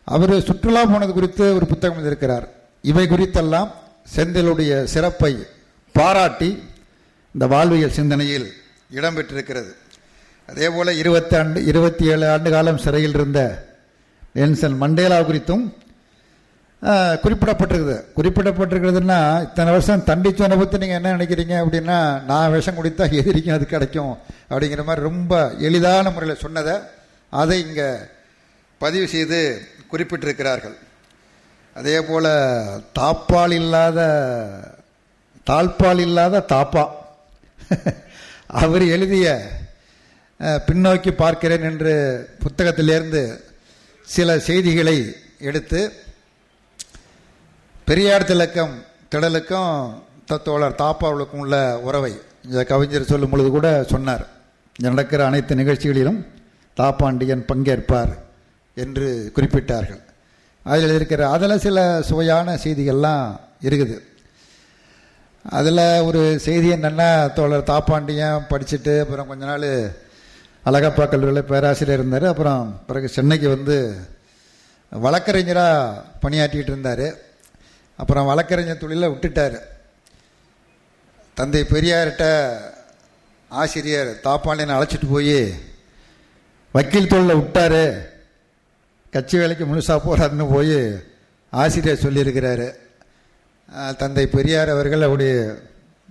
அவர் 0.07 0.35
சுற்றுலா 0.49 0.83
போனது 0.85 1.13
குறித்து 1.13 1.45
ஒரு 1.59 1.67
புத்தகம் 1.73 1.99
எழுதியிருக்கிறார். 1.99 2.47
இவை 2.85 3.05
குறித்தெல்லாம் 3.09 3.71
செந்திலுடைய 4.15 4.73
சிறப்பை 4.93 5.33
பாராட்டி 5.95 6.51
இந்த 7.35 7.45
வாழ்வியல் 7.53 7.97
சிந்தனையில் 7.99 8.49
இடம்பெற்றிருக்கிறது 8.91 9.71
அதே 10.49 10.69
போல் 10.69 10.99
இருபத்தி 11.03 11.35
ஆண்டு 11.37 11.59
இருபத்தி 11.71 12.05
ஏழு 12.13 12.25
ஆண்டு 12.31 12.49
காலம் 12.55 12.81
சிறையில் 12.85 13.17
இருந்த 13.19 13.41
நெல்சன் 14.39 14.77
மண்டேலா 14.83 15.19
குறித்தும் 15.29 15.65
குறிப்பிடப்பட்டிருக்குது. 17.23 17.97
குறிப்பிடப்பட்டிருக்கிறதுனா 18.17 19.19
இத்தனை 19.43 19.71
வருஷம் 19.73 20.05
தண்டிச்ச 20.09 20.41
அனுபவத்தை 20.47 20.79
நீங்கள் 20.83 20.99
என்ன 21.01 21.13
நினைக்கிறீங்க 21.17 21.55
அப்படின்னா 21.63 21.99
நான் 22.31 22.53
விஷம் 22.55 22.79
குடித்தா 22.79 23.05
எதிரிக்கும் 23.21 23.57
அது 23.57 23.67
கிடைக்கும் 23.67 24.13
அப்படிங்கிற 24.51 24.85
மாதிரி 24.89 25.07
ரொம்ப 25.11 25.33
எளிதான 25.69 26.11
முறையில் 26.11 26.43
சொன்னதை 26.45 26.75
அதை 27.33 27.59
இங்கே 27.67 27.89
பதிவு 28.81 29.07
செய்து 29.15 29.41
குறிப்பிட்டிருக்கிறார்கள். 29.93 30.77
அதே 31.77 31.97
போல் 32.09 32.31
தாப்பால் 32.99 33.55
இல்லாத 33.61 34.01
தாழ்பால் 35.51 36.03
இல்லாத 36.07 36.45
தாப்பா. 36.55 36.85
அவர் 38.63 38.85
எழுதிய 38.95 39.27
பின்னோக்கி 40.67 41.11
பார்க்கிறேன் 41.23 41.67
என்று 41.71 41.95
புத்தகத்திலிருந்து 42.43 43.23
சில 44.09 44.39
செய்திகளை 44.49 44.97
எடுத்து 45.49 45.81
பெரியார் 47.89 48.29
திலக்கம் 48.31 48.75
திடலுக்கும் 49.13 49.73
தத்தோழர் 50.31 50.81
தாப்பாவுக்கும் 50.83 51.43
உள்ள 51.45 51.57
உறவை 51.89 52.13
இந்த 52.49 52.63
கவிஞர் 52.71 53.11
சொல்லும் 53.11 53.33
பொழுது 53.33 53.51
கூட 53.51 53.69
சொன்னார். 53.93 54.25
நடக்கிற 54.87 55.21
அனைத்து 55.27 55.55
நிகழ்ச்சிகளிலும் 55.61 56.21
தாப்பாண்டியன் 56.77 57.49
பங்கேற்பார். 57.51 58.13
என்று 58.75 59.33
குறிப்பிட்டார்கள். 59.35 60.03
அதில் 60.65 60.95
இருக்கிற 60.95 61.31
அதில் 61.31 61.59
சில 61.59 62.03
சுவையான 62.03 62.55
செய்திகள்லாம் 62.55 63.37
இருக்குது. 63.63 63.99
அதில் 65.45 66.01
ஒரு 66.01 66.39
செய்தி 66.39 66.73
என்னென்னா 66.73 67.33
தோழர் 67.33 67.63
தாப்பாண்டியன் 67.63 68.45
படிச்சுட்டு 68.51 69.01
அப்புறம் 69.01 69.27
கொஞ்ச 69.27 69.45
நாள் 69.45 69.93
அழகப்பா 70.65 71.09
கல்லூரியில் 71.09 71.45
பேராசிரியர் 71.45 71.99
இருந்தார். 71.99 72.27
அப்புறம் 72.27 72.81
பிறகு 72.87 73.09
சென்னைக்கு 73.09 73.49
வந்து 73.49 73.97
வழக்கறிஞராக 74.91 76.03
பணியாற்றிட்டு 76.23 76.73
இருந்தார். 76.75 77.17
அப்புறம் 77.97 78.27
வழக்கறிஞர் 78.27 78.79
தொழிலை 78.79 79.09
விட்டுட்டார். 79.09 79.59
தந்தை 81.35 81.63
பெரியார்கிட்ட 81.63 82.51
ஆசிரியர் 83.49 84.21
தாப்பாண்டியனை 84.25 84.75
அழைச்சிட்டு 84.77 85.11
போய் 85.11 85.55
வக்கீல் 86.73 87.09
தொழிலை 87.09 87.35
விட்டார். 87.35 88.11
கட்சி 89.13 89.39
வேலைக்கு 89.39 89.65
முழுசாக 89.65 90.01
போகிறாருன்னு 90.07 90.53
போய் 90.53 90.93
ஆசிரியர் 91.51 91.99
சொல்லியிருக்கிறாரு. 91.99 92.69
தந்தை 93.97 94.27
பெரியார் 94.27 94.69
அவர்கள் 94.69 95.03
அப்படி 95.03 95.25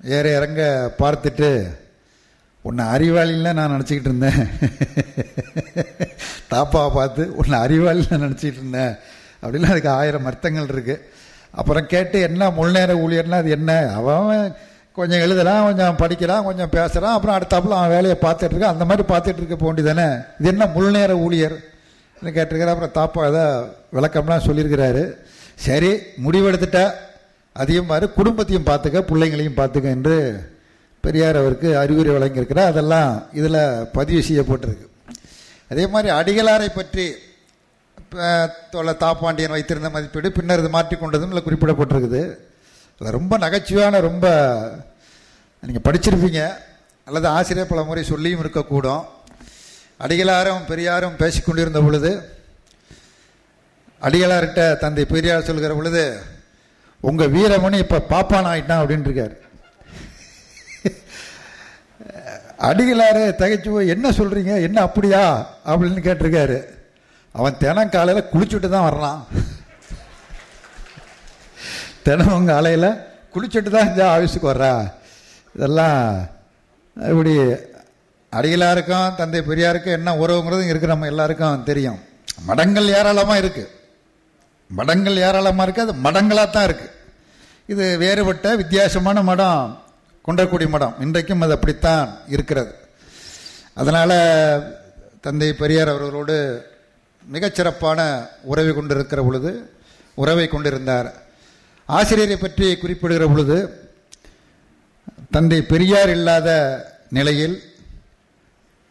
ஏற 0.03 0.35
இறங்க 0.35 0.91
பார்த்துட்டு 0.99 1.67
உன்னை 2.61 2.85
அறிவாளின்னு 2.85 3.53
நான் 3.53 3.71
நினச்சிக்கிட்டு 3.71 4.09
இருந்தேன். 4.11 4.49
தாப்பாவை 6.51 6.93
பார்த்து 6.93 7.35
உன்னை 7.35 7.59
அறிவாளின்னு 7.59 8.17
நினச்சிக்கிட்டு 8.17 8.61
இருந்தேன். 8.61 8.95
அப்படின்னு 9.41 9.69
அதுக்கு 9.69 9.89
ஆயிரம் 9.89 10.25
அர்த்தங்கள் 10.25 10.65
இருக்குது 10.65 11.01
அப்புறம் 11.51 11.85
கேட்டு 11.85 12.21
என்ன 12.21 12.49
முழு 12.49 12.71
நேர 12.71 12.93
ஊழியர்னா 12.93 13.31
அது 13.31 13.49
என்ன? 13.49 13.91
அவன் 13.93 14.55
கொஞ்சம் 14.93 15.19
எழுதலாம் 15.19 15.63
கொஞ்சம் 15.63 15.95
படிக்கிறான் 15.95 16.43
கொஞ்சம் 16.43 16.69
பேசுகிறான் 16.69 17.13
அப்புறம் 17.13 17.37
அடுத்தாப்புல 17.37 17.75
அவன் 17.75 17.89
வேலையை 17.89 18.17
பார்த்துட்ருக்கான் 18.21 18.75
அந்த 18.75 18.85
மாதிரி 18.85 19.07
பார்த்துட்டு 19.07 19.47
இருக்க 19.47 19.83
தானே? 19.83 20.07
இது 20.39 20.49
என்ன 20.49 20.65
முழு 20.65 20.91
நேர 20.91 21.17
ஊழியர்? 21.17 21.69
கேட்டிருக்கிறார்? 22.29 22.73
அப்புறம் 22.75 22.97
தாப்பா 22.99 23.21
ஏதோ 23.31 23.43
விளக்கம்லாம் 23.97 24.45
சொல்லியிருக்கிறாரு. 24.47 25.03
சரி 25.65 25.91
முடிவெடுத்துட்டா 26.25 26.85
அதையும் 27.61 27.89
மாதிரி 27.91 28.07
குடும்பத்தையும் 28.19 28.67
பார்த்துக்க 28.69 28.99
பிள்ளைங்களையும் 29.09 29.57
பார்த்துக்க 29.59 29.97
என்று 29.97 30.17
பெரியார் 31.05 31.39
அவருக்கு 31.41 31.69
அறிவுரை 31.81 32.11
வழங்கியிருக்கிறார். 32.15 32.71
அதெல்லாம் 32.71 33.11
இதில் 33.39 33.59
பதிவு 33.97 34.21
செய்யப்பட்டிருக்கு. 34.27 34.85
அதே 35.71 35.83
மாதிரி 35.93 36.09
அடிகளாரை 36.19 36.69
பற்றி 36.77 37.05
இப்போ 38.01 38.29
தோழ 38.71 38.93
தாப்பாண்டியன் 39.03 39.55
வைத்திருந்த 39.55 39.89
மதிப்பீடு 39.95 40.29
பின்னர் 40.37 40.61
இது 40.63 40.69
மாற்றிக்கொண்டதும் 40.77 41.31
இல்லை 41.33 41.43
குறிப்பிடப்பட்டிருக்குது. 41.47 42.21
அதில் 42.97 43.15
ரொம்ப 43.17 43.33
நகைச்சுவையான 43.43 44.01
ரொம்ப 44.09 44.25
நீங்கள் 45.63 45.85
படிச்சிருப்பீங்க. 45.87 46.41
அல்லது 47.07 47.27
ஆசிரியர் 47.37 47.71
பல 47.71 47.83
முறை 47.89 48.03
சொல்லியும் 48.11 48.43
இருக்கக்கூடும். 48.43 49.03
அடிகளாரும் 50.01 50.65
பெரியாரும் 50.65 51.15
பேசிக்கொண்டிருந்த 51.15 51.81
பொழுது 51.81 52.11
அடிகளார்கிட்ட 54.01 54.77
தந்தை 54.77 55.05
பெரியார் 55.05 55.47
சொல்கிற 55.49 55.73
பொழுது 55.73 56.03
உங்கள் 57.01 57.33
வீரமணி 57.35 57.77
இப்போ 57.77 57.99
பாப்பான் 58.09 58.49
ஆயிட்டான் 58.51 58.81
அப்படின்ட்டுருக்கார் 58.81 59.35
அடிகளார் 62.69 63.19
அடிகளாரு 63.19 63.21
தகைச்சு 63.41 63.69
போய் 63.71 63.87
என்ன 63.87 64.09
சொல்கிறீங்க 64.09 64.61
என்ன 64.61 64.81
அப்படியா? 64.81 65.21
அப்படின்னு 65.65 66.01
கேட்டிருக்காரு. 66.07 66.57
அவன் 67.35 67.57
தினம் 67.57 67.89
காலையில் 67.89 68.29
குளிச்சுட்டு 68.33 68.69
தான் 68.69 68.87
வர்றான். 68.89 69.19
தினமும் 72.03 72.45
காலையில் 72.45 72.99
குளிச்சுட்டு 73.33 73.69
தான் 73.69 73.87
இந்த 73.87 74.03
ஆஃபீஸுக்கு 74.13 74.51
வர்றா. 74.51 74.73
இதெல்லாம் 75.55 76.29
இப்படி 76.95 77.33
அடிகளாருக்கும் 78.37 79.15
தந்தை 79.19 79.39
பெரியாருக்கும் 79.49 79.97
என்ன 79.99 80.09
உறவுங்கிறது 80.23 80.69
இருக்குது 80.71 80.93
நம்ம 80.93 81.07
எல்லாருக்கும் 81.13 81.63
தெரியும். 81.69 81.99
மடங்கள் 82.49 82.87
ஏராளமாக 82.99 83.41
இருக்குது 83.43 83.71
மடங்கள் 84.79 85.17
ஏராளமாக 85.27 85.65
இருக்குது 85.65 85.85
அது 85.87 86.03
மடங்களாக 86.05 86.49
தான் 86.55 86.67
இருக்குது 86.69 86.93
இது 87.71 87.85
வேறுபட்ட 88.03 88.47
வித்தியாசமான 88.61 89.17
மடம் 89.29 89.63
குன்றக்குடி 90.27 90.65
மடம். 90.75 90.95
இன்றைக்கும் 91.05 91.43
அது 91.45 91.53
அப்படித்தான் 91.57 92.05
இருக்கிறது. 92.35 92.71
அதனால் 93.81 94.17
தந்தை 95.25 95.49
பெரியார் 95.61 95.91
அவர்களோடு 95.93 96.37
மிகச்சிறப்பான 97.23 97.99
உறவை 98.51 98.71
கொண்டிருக்கிற 98.77 99.21
பொழுது 99.27 99.51
உறவை 100.21 100.45
கொண்டிருந்தார். 100.53 101.09
ஆசிரியரை 101.97 102.37
பற்றி 102.37 102.67
குறிப்பிடுகிற 102.81 103.25
பொழுது 103.33 103.57
தந்தை 105.35 105.59
பெரியார் 105.73 106.11
இல்லாத 106.17 106.49
நிலையில் 107.17 107.55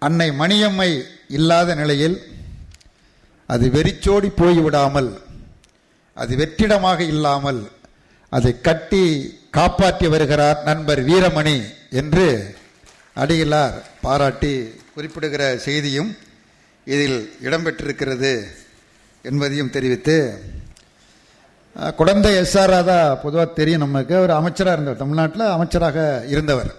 அன்னை 0.06 0.28
மணியம்மை 0.40 0.90
இல்லாத 1.38 1.74
நிலையில் 1.74 2.16
அது 3.48 3.66
வெறிச்சோடி 3.70 4.28
போய்விடாமல் 4.40 5.10
அது 6.16 6.32
வெற்றிடமாக 6.40 7.00
இல்லாமல் 7.14 7.60
அதை 8.32 8.52
கட்டி 8.60 9.02
காப்பாற்றி 9.50 10.06
வருகிறார் 10.08 10.58
நண்பர் 10.68 11.02
வீரமணி 11.08 11.56
என்று 12.00 12.26
அடிகளார் 13.22 13.76
பாராட்டி 14.04 14.54
குறிப்பிடுகிற 14.94 15.42
செய்தியும் 15.66 16.10
இதில் 16.86 17.18
இடம்பெற்றிருக்கிறது 17.46 18.32
என்பதையும் 19.24 19.74
தெரிவித்து 19.76 20.18
குழந்தை 21.98 22.30
எஸ்ஆர் 22.42 22.72
ராதா 22.74 23.00
பொதுவாக 23.24 23.48
தெரியும் 23.58 23.82
நமக்கு. 23.84 24.14
அவர் 24.16 24.38
அமைச்சராக 24.38 24.74
இருந்தவர் 24.76 25.02
தமிழ்நாட்டில் 25.02 25.52
அமைச்சராக 25.56 25.98
இருந்தவர். 26.34 26.70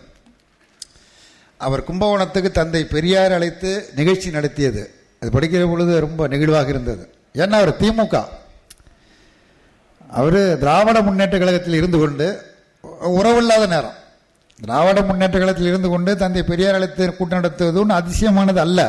அவர் 1.62 1.84
கும்பகோணத்துக்கு 1.84 2.52
தந்தை 2.52 2.82
பெரியார் 2.86 3.32
அழைத்து 3.32 3.72
நிகழ்ச்சி 3.96 4.30
நடத்தியது. 4.30 4.84
அது 5.22 5.30
படிக்கிற 5.32 5.66
பொழுது 5.72 6.00
ரொம்ப 6.00 6.28
நெகிழ்வாக 6.28 6.68
இருந்தது. 6.68 7.04
ஏன்னா 7.34 7.58
அவர் 7.62 7.78
திமுக. 7.82 8.16
அவர் 10.12 10.40
திராவிட 10.58 11.02
முன்னேற்ற 11.02 11.38
கழகத்தில் 11.38 11.74
இருந்து 11.74 11.98
கொண்டு 11.98 12.28
உறவில்லாத 13.18 13.68
நேரம். 13.68 13.98
திராவிட 14.62 15.02
முன்னேற்ற 15.02 15.40
கழகத்தில் 15.40 15.68
இருந்து 15.68 15.90
கொண்டு 15.90 16.18
தந்தை 16.18 16.44
பெரியார் 16.44 16.74
அழைத்து 16.74 17.16
கூட்டம் 17.16 17.42
நடத்துவது 17.42 17.86
அதிசயமானது 17.86 18.60
அல்ல. 18.60 18.80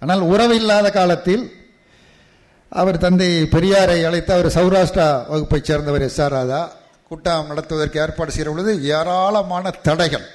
ஆனால் 0.00 0.20
உறவு 0.20 0.54
இல்லாத 0.54 0.90
காலத்தில் 0.90 1.44
அவர் 2.68 2.98
தந்தை 2.98 3.42
பெரியாரை 3.42 3.98
அழைத்து 4.06 4.32
அவர் 4.32 4.54
சௌராஷ்டிரா 4.58 5.08
வகுப்பைச் 5.28 5.64
சேர்ந்தவர் 5.64 6.02
எஸ் 6.02 6.20
ஆர் 6.20 6.32
ராதா. 6.32 6.62
கூட்டம் 7.08 7.46
நடத்துவதற்கு 7.46 8.00
ஏற்பாடு 8.00 8.30
செய்கிற 8.30 8.50
பொழுது 8.50 8.84
ஏராளமான 8.84 9.70
தடைகள். 9.70 10.26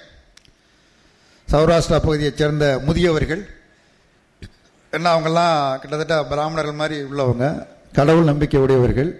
சௌராஷ்டிரா 1.51 1.97
பகுதியைச் 2.05 2.39
சேர்ந்த 2.39 2.65
முதியவர்கள். 2.87 3.41
என்ன 4.95 5.07
அவங்கெல்லாம் 5.13 5.53
கிட்டத்தட்ட 5.81 6.15
பிராமணர்கள் 6.31 6.79
மாதிரி 6.81 6.95
உள்ளவங்க. 7.09 7.45
கடவுள் 7.97 8.29
நம்பிக்கை 8.29 8.59
உடையவர்கள். 8.63 9.11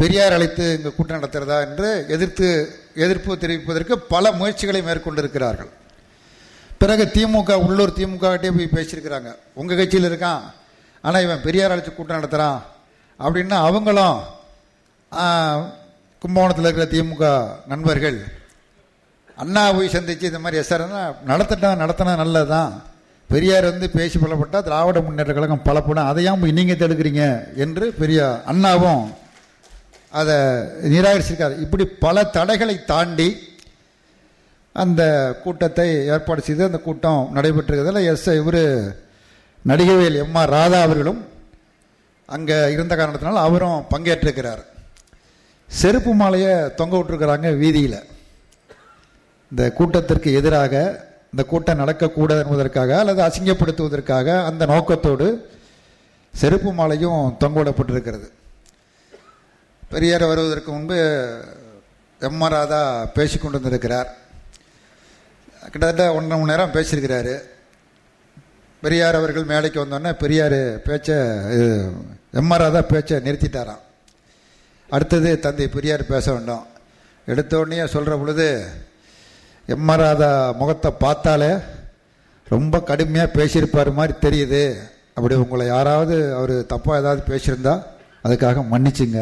பெரியார் 0.00 0.34
அழைத்து 0.36 0.64
இங்கே 0.76 0.90
கூட்டம் 0.96 1.18
நடத்துகிறதா 1.18 1.58
என்று 1.66 1.88
எதிர்த்து 2.14 2.48
எதிர்ப்பு 3.04 3.38
தெரிவிப்பதற்கு 3.44 3.94
பல 4.12 4.32
முயற்சிகளை 4.40 4.80
மேற்கொண்டிருக்கிறார்கள். 4.88 5.70
பிறகு 6.82 7.04
திமுக 7.16 7.52
உள்ளூர் 7.66 7.96
திமுக 7.98 8.32
கிட்டே 8.32 8.50
போய் 8.56 8.74
பேசியிருக்கிறாங்க. 8.76 9.30
உங்கள் 9.60 9.78
கட்சியில் 9.80 10.08
இருக்கான். 10.10 10.42
ஆனால் 11.06 11.24
இவன் 11.26 11.44
பெரியார் 11.46 11.74
அழைச்சி 11.74 11.92
கூட்டம் 11.94 12.18
நடத்துகிறான் 12.18 12.60
அப்படின்னு 13.24 13.56
அவங்களும் 13.68 14.18
கும்பகோணத்தில் 16.22 16.68
இருக்கிற 16.68 16.88
திமுக 16.96 17.24
நண்பர்கள் 17.72 18.18
அண்ணா 19.42 19.62
போய் 19.76 19.94
சந்திச்சு 19.94 20.30
இந்த 20.30 20.40
மாதிரி 20.44 20.60
எஸ்ஆர் 20.62 20.84
நடத்தினா 21.30 21.70
நடத்தினா 21.84 22.12
நல்லது 22.22 22.48
தான் 22.54 22.70
பெரியார் 23.30 23.66
வந்து 23.70 23.86
பேசி 23.96 24.16
பலப்பட்டால் 24.18 24.66
திராவிட 24.66 24.98
முன்னேற்ற 25.06 25.32
கழகம் 25.36 25.64
பலப்படும். 25.68 26.08
அதையாம் 26.10 26.42
போய் 26.42 26.56
நீங்கள் 26.58 26.80
தடுக்கிறீங்க? 26.82 27.24
என்று 27.64 27.86
பெரியார் 28.00 28.42
அண்ணாவும் 28.50 29.02
அதை 30.20 30.36
நிராகரிச்சிருக்காரு. 30.92 31.54
இப்படி 31.64 31.84
பல 32.04 32.24
தடைகளை 32.36 32.76
தாண்டி 32.92 33.28
அந்த 34.82 35.02
கூட்டத்தை 35.42 35.88
ஏற்பாடு 36.14 36.40
செய்து 36.48 36.68
அந்த 36.70 36.80
கூட்டம் 36.86 37.22
நடைபெற்றிருக்கிறதுல 37.36 38.02
எஸ் 38.12 38.28
இவர் 38.40 38.62
நடிகவேல் 39.70 40.20
எம் 40.24 40.36
ஆர் 40.40 40.54
ராதா 40.58 40.80
அவர்களும் 40.86 41.20
அங்கே 42.36 42.56
இருந்த 42.74 42.92
காரணத்தினால் 42.96 43.44
அவரும் 43.46 43.78
பங்கேற்றிருக்கிறார். 43.92 44.62
செருப்பு 45.68 46.12
மாலையை 46.20 46.52
தொங்க 46.80 46.94
விட்டுருக்குறாங்க 46.96 47.50
வீதியில். 47.62 47.98
இந்த 49.50 49.64
கூட்டத்திற்கு 49.78 50.30
எதிராக 50.38 50.74
இந்த 51.32 51.42
கூட்டம் 51.50 51.80
நடக்கக்கூடாது 51.82 52.42
என்பதற்காக 52.44 52.98
அல்லது 52.98 53.20
அசிங்கப்படுத்துவதற்காக 53.26 54.44
அந்த 54.48 54.62
நோக்கத்தோடு 54.72 55.26
செருப்பு 56.34 56.70
மாலையும் 56.78 57.36
தொங்கவிடப்பட்டிருக்கிறது. 57.40 58.26
பெரியார் 59.92 60.24
வருவதற்கு 60.30 60.70
முன்பு 60.72 60.98
எம் 62.28 62.40
ஆர் 62.40 62.54
ராதா 62.56 62.80
பேசி 63.16 63.36
கொண்டு 63.38 63.58
வந்திருக்கிறார் 63.60 64.08
கிட்டத்தட்ட 65.70 66.04
ஒன்றரை 66.16 66.38
மணி 66.38 66.50
நேரம் 66.50 66.74
பேசியிருக்கிறாரு. 66.76 67.34
பெரியார் 68.82 69.18
அவர்கள் 69.20 69.50
மேடைக்கு 69.52 69.78
வந்தோடனே 69.84 70.12
பெரியார் 70.22 70.58
பேச்சை 70.88 71.16
எம் 72.40 72.50
ஆர் 72.50 72.62
ராதா 72.64 72.80
பேச்சை 72.92 73.16
நிறுத்திட்டாராம். 73.26 73.82
அடுத்தது 74.90 75.30
தந்தை 75.44 75.68
பெரியார் 75.76 76.10
பேச 76.12 76.26
வேண்டும். 76.32 76.66
எடுத்தோடனே 77.32 77.86
சொல்கிற 77.94 78.16
பொழுது 78.16 78.48
எம்மராதா 79.74 80.02
ராதா 80.02 80.52
முகத்தை 80.58 80.90
பார்த்தாலே 80.98 81.50
ரொம்ப 82.48 82.80
கடுமையாக 82.80 83.30
பேசியிருப்பார் 83.38 83.90
மாதிரி 83.92 84.14
தெரியுது. 84.26 84.74
அப்படி 85.14 85.34
உங்களை 85.34 85.66
யாராவது 85.66 86.16
அவர் 86.34 86.52
தப்பாக 86.72 87.00
ஏதாவது 87.02 87.22
பேசியிருந்தா 87.30 87.74
அதுக்காக 88.24 88.62
மன்னிச்சுங்க 88.72 89.20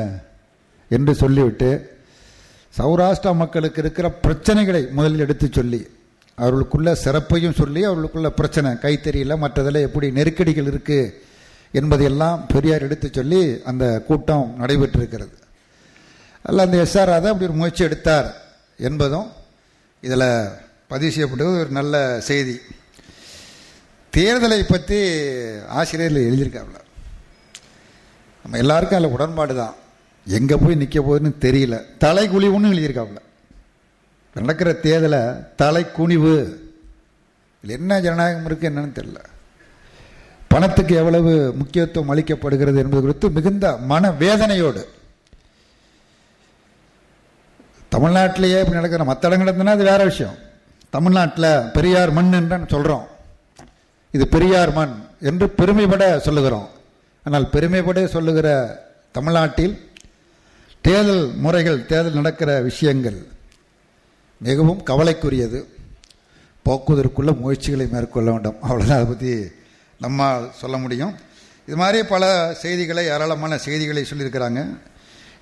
என்று 0.90 1.14
சொல்லிவிட்டு 1.14 1.70
சௌராஷ்டிரா 2.78 3.32
மக்களுக்கு 3.34 3.80
இருக்கிற 3.82 4.06
பிரச்சனைகளை 4.24 4.90
முதலில் 4.90 5.24
எடுத்து 5.26 5.48
சொல்லி 5.50 5.80
அவர்களுக்குள்ள 6.38 6.94
சிறப்பையும் 6.94 7.58
சொல்லி 7.60 7.84
அவர்களுக்குள்ள 7.84 8.30
பிரச்சனை 8.30 8.70
கைத்தறியில் 8.84 9.42
மற்றதில் 9.44 9.84
எப்படி 9.88 10.10
நெருக்கடிகள் 10.10 10.70
இருக்குது 10.72 11.12
என்பதையெல்லாம் 11.72 12.46
பெரியார் 12.52 12.82
எடுத்து 12.82 13.08
சொல்லி 13.12 13.60
அந்த 13.64 13.84
கூட்டம் 14.08 14.54
நடைபெற்றிருக்கிறது. 14.58 15.34
அல்ல 16.42 16.64
அந்த 16.66 16.76
எஸ்ஆர் 16.84 17.12
ராதா 17.12 17.30
அப்படி 17.30 17.48
ஒரு 17.50 17.58
முயற்சி 17.60 17.84
எடுத்தார் 17.84 18.28
என்பதும் 18.76 19.28
இதில் 20.06 20.28
பதிவு 20.92 21.10
செய்யப்பட்டது 21.14 21.60
ஒரு 21.60 21.70
நல்ல 21.78 21.94
செய்தி. 22.28 22.56
தேர்தலை 24.12 24.58
பற்றி 24.68 24.98
ஆசிரியர்கள் 25.78 26.26
எழுதியிருக்காப்புல 26.28 26.80
நம்ம 28.44 28.58
எல்லாருக்கும் 28.62 28.98
அதில் 28.98 29.14
உடன்பாடு 29.16 29.54
தான். 29.60 29.74
எங்கே 30.26 30.56
போய் 30.62 30.80
நிற்க 30.82 30.98
போகுதுன்னு 31.00 31.32
தெரியல. 31.46 31.76
தலை 32.04 32.24
குழிவுன்னு 32.34 32.72
எழுதியிருக்காப்புல 32.72 33.20
நடக்கிற 34.36 34.70
தேர்தலை 34.86 35.22
தலை 35.62 35.82
குனிவு 35.96 36.34
இதில் 37.62 37.76
என்ன 37.78 38.00
ஜனநாயகம் 38.06 38.46
இருக்குது 38.48 38.70
என்னன்னு 38.70 38.98
தெரியல. 38.98 39.20
பணத்துக்கு 40.52 40.94
எவ்வளவு 41.02 41.32
முக்கியத்துவம் 41.60 42.10
அளிக்கப்படுகிறது 42.12 42.80
என்பது 42.82 43.02
குறித்து 43.04 43.30
மிகுந்த 43.36 43.66
மன 43.92 44.10
வேதனையோடு 44.22 44.82
தமிழ்நாட்டிலேயே 47.94 48.58
இப்படி 48.62 48.78
நடக்கிற 48.80 49.04
மற்ற 49.10 49.28
இடங்கள்னா 49.30 49.74
அது 49.76 49.90
வேறு 49.90 50.04
விஷயம். 50.12 50.36
தமிழ்நாட்டில் 50.94 51.50
பெரியார் 51.76 52.12
மண் 52.16 52.32
என்று 52.38 52.58
சொல்கிறோம் 52.74 53.04
இது 54.16 54.24
பெரியார் 54.34 54.72
மண் 54.78 54.94
என்று 55.28 55.46
பெருமைப்பட 55.58 56.04
சொல்லுகிறோம். 56.26 56.68
ஆனால் 57.26 57.46
பெருமைப்பட 57.54 58.00
சொல்லுகிற 58.14 58.48
தமிழ்நாட்டில் 59.16 59.74
தேர்தல் 60.86 61.24
முறைகள் 61.44 61.78
தேர்தல் 61.90 62.18
நடக்கிற 62.20 62.50
விஷயங்கள் 62.70 63.18
மிகவும் 64.46 64.80
கவலைக்குரியது. 64.90 65.60
போக்குவதற்குள்ள 66.66 67.30
முயற்சிகளை 67.42 67.86
மேற்கொள்ள 67.92 68.28
வேண்டும். 68.34 68.58
அவ்வளோதான் 68.66 68.98
அதை 68.98 69.06
பற்றி 69.12 69.32
நம்ம 70.04 70.28
சொல்ல 70.60 70.76
முடியும். 70.84 71.14
இது 71.68 71.76
மாதிரி 71.82 71.98
பல 72.14 72.24
செய்திகளை 72.62 73.04
ஏராளமான 73.14 73.58
செய்திகளை 73.66 74.02
சொல்லியிருக்கிறாங்க. 74.10 74.62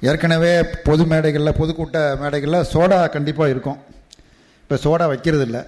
ஏற்கனவே 0.08 0.52
பொது 0.86 1.04
மேடைகளில் 1.10 1.58
பொதுக்கூட்ட 1.58 1.98
மேடைகளில் 2.22 2.68
சோடா 2.72 2.98
கண்டிப்பாக 3.16 3.52
இருக்கும். 3.54 3.78
இப்போ 4.62 4.76
சோடா 4.84 5.06
வைக்கிறது 5.12 5.44
இல்லை 5.48 5.62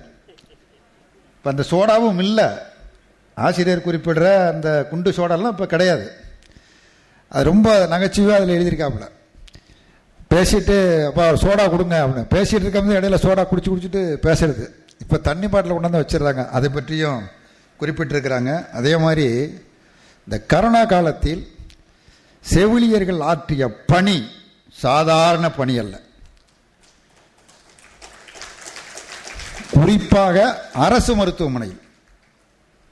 இப்போ 1.37 1.51
அந்த 1.53 1.65
சோடாவும் 1.71 2.21
இல்லை. 2.27 2.47
ஆசிரியர் 3.37 3.87
குறிப்பிடுற 3.87 4.27
அந்த 4.53 4.69
குண்டு 4.91 5.11
சோடாலாம் 5.19 5.55
இப்போ 5.55 5.67
கிடையாது. 5.67 6.07
அது 7.29 7.45
ரொம்ப 7.51 7.69
நகைச்சுவாக 7.93 8.39
அதில் 8.39 8.55
எழுதியிருக்காப்புல. 8.57 9.07
பேசிட்டு 10.35 10.77
அப்பா 11.07 11.25
சோடா 11.45 11.65
கொடுங்க 11.71 11.97
அப்படின்னு. 12.05 12.33
பேசிகிட்டு 12.37 12.65
இருக்கும்போது 12.67 12.99
இடையில 13.01 13.19
சோடா 13.25 13.43
குடிச்சு 13.51 13.71
குடிச்சிட்டு 13.73 14.03
பேசுறது. 14.27 14.67
இப்போ 15.01 15.17
தண்ணி 15.29 15.49
பாட்டில் 15.49 15.77
கொண்டாந்து 15.77 16.03
வச்சிடுறாங்க. 16.03 16.43
அதை 16.49 16.69
பற்றியும் 16.69 17.21
குறிப்பிட்டிருக்கிறாங்க. 17.81 18.53
அதே 18.79 18.97
மாதிரி 18.97 19.27
இந்த 20.27 20.37
கரோனா 20.53 20.83
காலத்தில் 20.95 21.43
செவிலியர்கள் 22.51 23.21
ஆற்றிய 23.21 23.77
பணி 23.87 24.29
சாதாரண 24.73 25.51
பணி 25.51 25.79
அல்ல. 25.79 26.01
குறிப்பாக 29.71 30.69
அரசு 30.73 31.15
மருத்துவமனையில். 31.15 31.81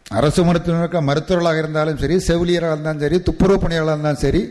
அரசு 0.09 0.45
மருத்துவமனைக்கு 0.45 1.01
மருத்துவர்களாக 1.03 1.59
இருந்தாலும் 1.59 1.99
சரி 1.99 2.15
செவிலியராக 2.15 2.73
இருந்தாலும் 2.73 3.01
சரி 3.01 3.23
துப்புரவு 3.23 3.59
பணியாளராக 3.59 3.93
இருந்தாலும் 3.93 4.25
சரி 4.25 4.43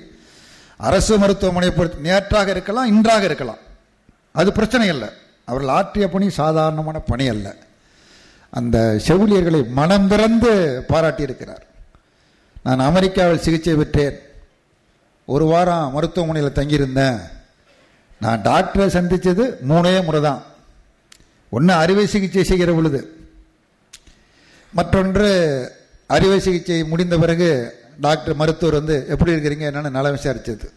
அரசு 0.77 1.17
மருத்துவமனையை 1.17 1.71
பொறுத்து 1.71 1.99
நேற்றாக 1.99 2.51
இருக்கலாம் 2.51 2.85
இன்றாக 2.85 3.23
இருக்கலாம். 3.23 3.61
அது 4.31 4.51
பிரச்சனை 4.51 4.87
இல்லை 4.87 5.09
அவர்கள் 5.45 5.69
ஆற்றிய 5.69 6.09
பணி 6.09 6.29
சாதாரணமான 6.29 6.99
பணி 6.99 7.27
அல்ல. 7.27 7.55
அந்த 8.49 9.01
செவிலியர்களை 9.07 9.67
மனம் 9.67 10.07
திறந்து 10.07 10.83
பாராட்டியிருக்கிறார். 10.89 11.65
நான் 12.63 12.79
அமெரிக்காவில் 12.79 13.39
சிகிச்சை 13.39 13.75
பெற்றேன். 13.75 14.19
ஒரு 15.33 15.45
வாரம் 15.51 15.93
மருத்துவமனையில் 15.95 16.57
தங்கியிருந்தேன். 16.59 17.19
நான் 18.23 18.43
டாக்டரை 18.47 18.87
சந்தித்தது 18.95 19.43
மூணே 19.69 19.93
முறை 20.07 20.21
தான் 20.27 20.41
ஒன்று 21.55 21.73
அறுவை 21.83 22.05
சிகிச்சை 22.13 22.43
செய்கிற 22.49 22.71
பொழுது 22.77 23.01
மற்றொன்று 24.73 25.29
அறுவை 26.15 26.37
சிகிச்சை 26.45 26.77
முடிந்த 26.91 27.15
பிறகு 27.23 27.49
டாக்டர் 28.05 28.39
மருத்துவர் 28.41 28.77
வந்து 28.79 28.95
எப்படி 29.13 29.33
இருக்கிறீங்க? 29.33 29.65
என்னென்னு 29.69 29.95
நலம் 29.97 30.15
விசாரித்தது 30.17 30.67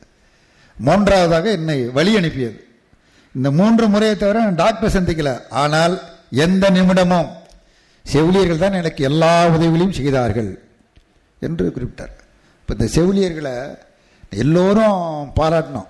மூன்றாவதாக 0.87 1.47
என்னை 1.59 1.79
வழி 1.97 2.13
அனுப்பியது. 2.21 2.59
இந்த 3.35 3.49
மூன்று 3.59 3.85
முறையை 3.93 4.15
தவிர 4.17 4.43
நான் 4.47 4.61
டாக்டர் 4.65 4.95
சந்திக்கல. 4.97 5.31
ஆனால் 5.63 5.95
எந்த 6.45 6.65
நிமிடமும் 6.77 7.31
செவிலியர்கள் 8.05 8.63
தான் 8.65 8.79
எனக்கு 8.81 9.03
எல்லா 9.11 9.33
உதவிகளையும் 9.55 9.97
செய்தார்கள் 9.99 10.51
என்று 11.47 11.65
குறிப்பிட்டார். 11.77 12.15
இப்போ 12.61 12.73
இந்த 12.77 12.87
செவிலியர்களை 12.97 13.55
எல்லோரும் 14.43 14.99
பாராட்டணும். 15.39 15.89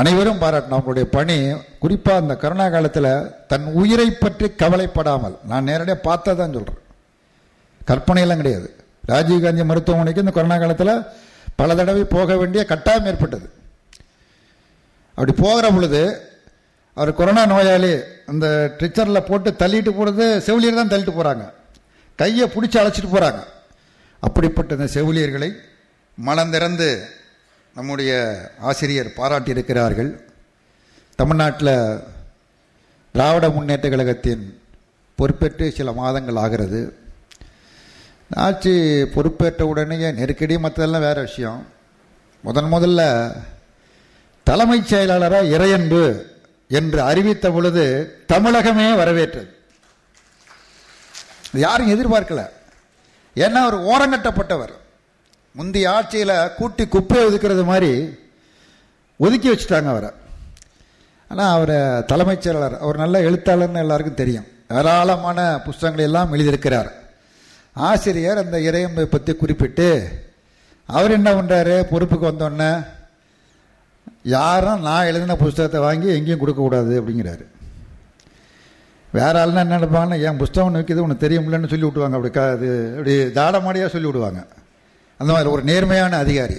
அனைவரும் 0.00 0.42
பாராட்டணும். 0.42 0.76
அவங்களுடைய 0.76 1.06
பணி 1.16 1.36
குறிப்பாக 1.82 2.22
அந்த 2.22 2.34
கருணா 2.42 2.66
காலத்தில் 2.74 3.10
தன் 3.50 3.66
உயிரை 3.80 4.08
பற்றி 4.12 4.46
கவலைப்படாமல் 4.62 5.36
நான் 5.50 5.68
நேரடியாக 5.70 6.06
பார்த்தா 6.08 6.32
தான் 6.40 6.56
சொல்கிறேன் 6.56 6.80
கற்பனையெல்லாம் 7.90 8.42
கிடையாது. 8.42 8.68
ராஜீவ்காந்தி 9.10 9.64
மருத்துவமனைக்கு 9.70 10.24
இந்த 10.24 10.34
கொரோனா 10.34 10.58
காலத்தில் 10.62 10.94
பல 11.60 11.74
தடவை 11.78 12.04
போக 12.16 12.36
வேண்டிய 12.40 12.62
கட்டாயம் 12.72 13.08
ஏற்பட்டது. 13.10 13.46
அப்படி 15.16 15.32
போகிற 15.44 15.66
பொழுது 15.76 16.02
அவர் 16.96 17.10
கொரோனா 17.18 17.42
நோயாளி 17.50 17.90
அந்த 18.30 18.46
ட்ரிச்சரில் 18.78 19.26
போட்டு 19.28 19.50
தள்ளிட்டு 19.62 19.90
போகிறது 19.98 20.24
செவிலியர் 20.46 20.78
தான் 20.80 20.92
தள்ளிட்டு 20.92 21.14
போகிறாங்க 21.18 21.44
கையை 22.18 22.46
பிடிச்சி 22.54 22.76
அழைச்சிட்டு 22.80 23.10
போகிறாங்க 23.12 23.42
அப்படிப்பட்ட 24.22 24.76
இந்த 24.78 24.88
செவிலியர்களை 24.96 25.50
மனந்திறந்து 26.18 26.88
நம்முடைய 27.74 28.38
ஆசிரியர் 28.58 29.06
பாராட்டியிருக்கிறார்கள். 29.06 30.20
தமிழ்நாட்டில் 31.16 31.98
திராவிட 33.12 33.48
முன்னேற்ற 33.48 33.88
கழகத்தின் 33.88 34.60
பொறுப்பேற்று 35.14 35.72
சில 35.72 35.92
மாதங்கள் 35.92 36.36
ஆகிறது. 36.36 36.96
ஆட்சி 38.34 38.70
பொறுப்பேற்ற 39.02 39.62
உடனே 39.62 40.12
நெருக்கடி 40.12 40.56
மற்றதெல்லாம் 40.56 40.98
வேறு 40.98 41.22
விஷயம். 41.22 41.66
முதன் 42.40 42.72
முதல்ல 42.72 43.32
தலைமைச் 44.44 44.86
செயலாளராக 44.86 45.46
இறையன்பு 45.46 46.22
என்று 46.68 47.02
அறிவித்த 47.02 47.50
பொழுது 47.50 48.16
தமிழகமே 48.28 48.96
வரவேற்றது. 48.96 49.56
யாரும் 51.52 51.90
எதிர்பார்க்கல. 51.90 52.48
ஏன்னா 53.34 53.52
அவர் 53.52 53.78
ஓரங்கட்டப்பட்டவர். 53.78 54.80
முந்தைய 55.58 55.92
ஆட்சியில் 55.96 56.36
கூட்டி 56.58 56.84
குப்பையை 56.86 57.22
ஒதுக்கிறது 57.28 57.64
மாதிரி 57.70 57.92
ஒதுக்கி 59.24 59.48
வச்சுட்டாங்க 59.50 59.88
அவரை. 59.94 60.10
ஆனால் 61.30 61.52
அவரை 61.56 61.78
தலைமைச் 62.10 62.44
செயலாளர் 62.44 62.80
அவர் 62.84 63.02
நல்ல 63.02 63.16
எழுத்தாளர்னு 63.28 63.82
எல்லாருக்கும் 63.84 64.20
தெரியும். 64.22 64.48
ஏராளமான 64.78 65.38
புஸ்தகங்களை 65.66 66.04
எல்லாம் 66.08 66.32
எழுதியிருக்கிறார். 66.34 66.90
ஆசிரியர் 67.88 68.42
அந்த 68.42 68.56
இறையம்பை 68.68 69.04
பற்றி 69.12 69.32
குறிப்பிட்டு 69.34 69.88
அவர் 70.88 71.16
என்ன 71.18 71.30
பண்ணுறாரு 71.36 71.76
பொறுப்புக்கு 71.92 72.30
வந்தோடனே 72.30 72.72
யாரும் 74.36 74.84
நான் 74.88 75.08
எழுதின 75.10 75.36
புஸ்தகத்தை 75.44 75.80
வாங்கி 75.86 76.08
எங்கேயும் 76.16 76.42
கொடுக்கக்கூடாது 76.42 76.92
அப்படிங்கிறாரு. 77.00 77.44
வேற 79.18 79.34
ஆளுனா 79.42 79.62
என்ன 79.64 79.78
நினைப்பாங்கன்னா 79.78 80.18
என் 80.26 80.42
புஸ்தகம் 80.42 80.76
வைக்கிறது 80.78 81.06
உனக்கு 81.06 81.24
தெரியும்லன்னு 81.24 81.70
சொல்லி 81.72 81.86
விட்டுவாங்க 81.86 82.18
அப்படி 82.18 82.34
க 82.36 82.42
அது 82.56 82.68
அப்படி 82.96 83.14
தாடமாடியாக 83.38 83.92
சொல்லி 83.94 84.08
விடுவாங்க. 84.10 84.42
அந்த 85.22 85.30
மாதிரி 85.34 85.50
ஒரு 85.56 85.64
நேர்மையான 85.70 86.18
அதிகாரி. 86.24 86.58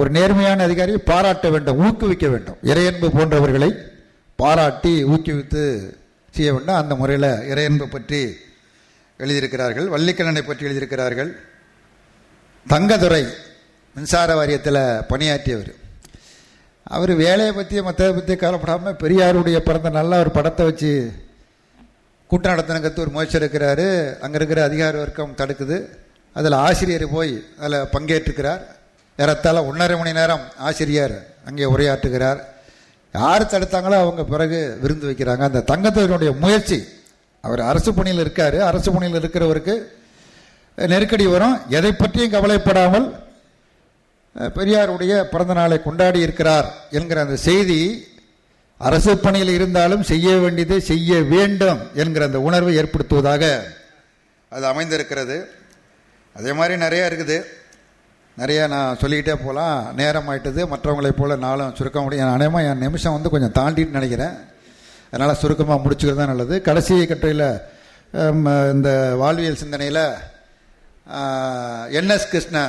ஒரு 0.00 0.10
நேர்மையான 0.16 0.62
அதிகாரியை 0.68 1.00
பாராட்ட 1.10 1.46
வேண்டும் 1.54 1.80
ஊக்குவிக்க 1.86 2.26
வேண்டும். 2.34 2.60
இறையன்பு 2.70 3.08
போன்றவர்களை 3.16 3.70
பாராட்டி 4.38 4.94
ஊக்குவித்து 5.12 5.62
செய்ய 6.36 6.50
வேண்டும். 6.54 6.80
அந்த 6.82 6.94
முறையில் 7.00 7.30
இறையன்பு 7.52 7.86
பற்றி 7.96 8.20
எழுதியிருக்கிறார்கள். 9.22 9.88
வள்ளிக்கண்ணனை 9.94 10.42
பற்றி 10.46 10.66
எழுதியிருக்கிறார்கள். 10.68 11.30
தங்கதுரை 12.66 13.22
மின்சார 13.96 14.34
வாரியத்தில் 14.38 14.82
பணியாற்றியவர். 15.10 15.72
அவர் 16.96 17.12
வேலையை 17.24 17.52
பற்றி 17.56 17.76
மற்றதை 17.88 18.12
பற்றி 18.14 18.34
கவலைப்படாமல் 18.36 19.00
பெரியாருடைய 19.02 19.58
பிறந்த 19.66 19.90
நல்ல 19.98 20.18
ஒரு 20.22 20.30
படத்தை 20.36 20.62
வச்சு 20.68 20.92
கூட்டம் 22.30 22.52
நடத்தினங்கிறது 22.52 23.04
ஒரு 23.04 23.12
முயற்சி 23.14 23.38
இருக்கிறாரு 23.38 23.86
அங்கே 24.24 24.38
இருக்கிற 24.40 24.60
அதிகார 24.68 24.92
வர்க்கம் 24.98 25.36
தடுக்குது. 25.40 25.76
அதில் 26.38 26.56
ஆசிரியர் 26.66 27.06
போய் 27.16 27.32
அதில் 27.62 27.88
பங்கேற்றுக்கிறார். 27.94 28.62
ஏறத்தாழ 29.18 29.58
ஒன்றரை 29.70 29.96
மணி 30.00 30.12
நேரம் 30.20 30.44
ஆசிரியர் 30.68 31.14
அங்கே 31.48 31.64
உரையாற்றுகிறார். 31.74 32.40
யார் 33.14 33.50
தடுத்தாங்களோ 33.52 33.96
அவங்க 34.02 34.22
பிறகு 34.34 34.58
விருந்து 34.82 35.08
வைக்கிறாங்க. 35.08 35.42
அந்த 35.50 35.64
தங்கத்தினுடைய 35.72 36.30
முயற்சி 36.44 36.78
அவர் 37.44 37.62
அரசு 37.70 37.90
பணியில் 37.94 38.22
இருக்கார். 38.24 38.56
அரசு 38.70 38.88
பணியில் 38.92 39.18
இருக்கிறவருக்கு 39.20 39.74
நெருக்கடி 40.92 41.26
வரும். 41.34 41.56
எதை 41.78 41.92
பற்றியும் 41.92 42.34
கவலைப்படாமல் 42.34 43.06
பெரியாருடைய 44.56 45.14
பிறந்த 45.32 45.52
நாளை 45.58 45.78
கொண்டாடி 45.82 46.20
இருக்கிறார் 46.26 46.68
என்கிற 46.98 47.20
அந்த 47.24 47.36
செய்தி 47.48 47.80
அரசு 48.88 49.12
பணியில் 49.24 49.52
இருந்தாலும் 49.56 50.04
செய்ய 50.12 50.28
வேண்டியதை 50.44 50.78
செய்ய 50.92 51.18
வேண்டும் 51.34 51.80
என்கிற 52.02 52.22
அந்த 52.28 52.40
உணர்வை 52.48 52.72
ஏற்படுத்துவதாக 52.82 53.42
அது 54.52 54.64
அமைந்திருக்கிறது. 54.70 55.36
அதே 56.38 56.52
மாதிரி 56.58 56.74
நிறையா 56.84 57.04
இருக்குது. 57.10 57.38
நிறையா 58.40 58.64
நான் 58.74 58.98
சொல்லிக்கிட்டே 59.00 59.34
போகலாம். 59.44 59.78
நேரம் 60.00 60.28
ஆகிட்டது 60.32 60.62
மற்றவங்களை 60.72 61.10
போல் 61.18 61.42
நாளும் 61.46 61.74
சுருக்க 61.78 61.98
முடியும். 62.04 62.34
அநேகமாக 62.36 62.68
என் 62.70 62.84
நிமிஷம் 62.86 63.16
வந்து 63.16 63.32
கொஞ்சம் 63.34 63.56
தாண்டின்னு 63.58 63.98
நினைக்கிறேன். 63.98 64.36
அதனால் 65.10 65.40
சுருக்கமாக 65.42 65.82
முடிச்சுக்கிறது 65.82 66.20
தான் 66.20 66.32
நல்லது. 66.32 66.54
கடைசி 66.68 66.94
கட்டுரையில் 67.10 67.48
இந்த 68.74 68.90
வாழ்வியல் 69.22 69.60
சிந்தனையில் 69.62 70.04
என்எஸ் 71.98 72.32
கிருஷ்ணா 72.32 72.64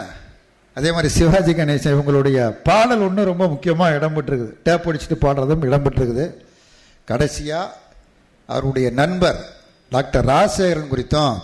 அதே 0.77 0.89
மாதிரி 0.95 1.09
சிவாஜி 1.15 1.53
கணேசன் 1.57 1.95
இவங்களுடைய 1.95 2.37
பாடல் 2.67 3.03
ஒன்று 3.07 3.29
ரொம்ப 3.31 3.45
முக்கியமாக 3.53 3.95
இடம்பெற்றிருக்குது. 3.97 4.53
டேப் 4.67 4.87
அடிச்சுட்டு 4.89 5.17
பாடுறதும் 5.23 5.65
இடம்பெற்றிருக்குது. 5.69 6.25
கடைசியாக 7.09 7.75
அவருடைய 8.53 8.87
நண்பர் 9.01 9.39
டாக்டர் 9.95 10.25
ராஜசேகரன் 10.33 10.91
குறித்தும் 10.93 11.35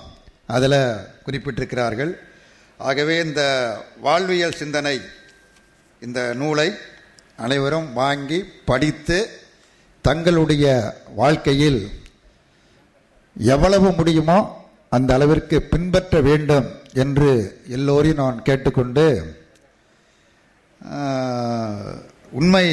அதில் 0.55 0.81
குறிப்பிட்டிருக்கிறார்கள். 1.25 2.11
ஆகவே 2.87 3.15
இந்த 3.25 3.41
வாழ்வியல் 4.05 4.59
சிந்தனை 4.61 4.95
இந்த 6.05 6.19
நூலை 6.41 6.69
அனைவரும் 7.45 7.89
வாங்கி 8.01 8.39
படித்து 8.69 9.17
தங்களுடைய 10.07 10.65
வாழ்க்கையில் 11.21 11.81
எவ்வளவு 13.55 13.89
முடியுமோ 13.97 14.37
அந்த 14.95 15.11
அளவிற்கு 15.17 15.57
பின்பற்ற 15.73 16.21
வேண்டும் 16.27 16.67
என்று 17.03 17.31
எல்லோரையும் 17.77 18.21
நான் 18.21 18.45
கேட்டுக்கொண்டு 18.47 19.05
உண்மை 22.39 22.65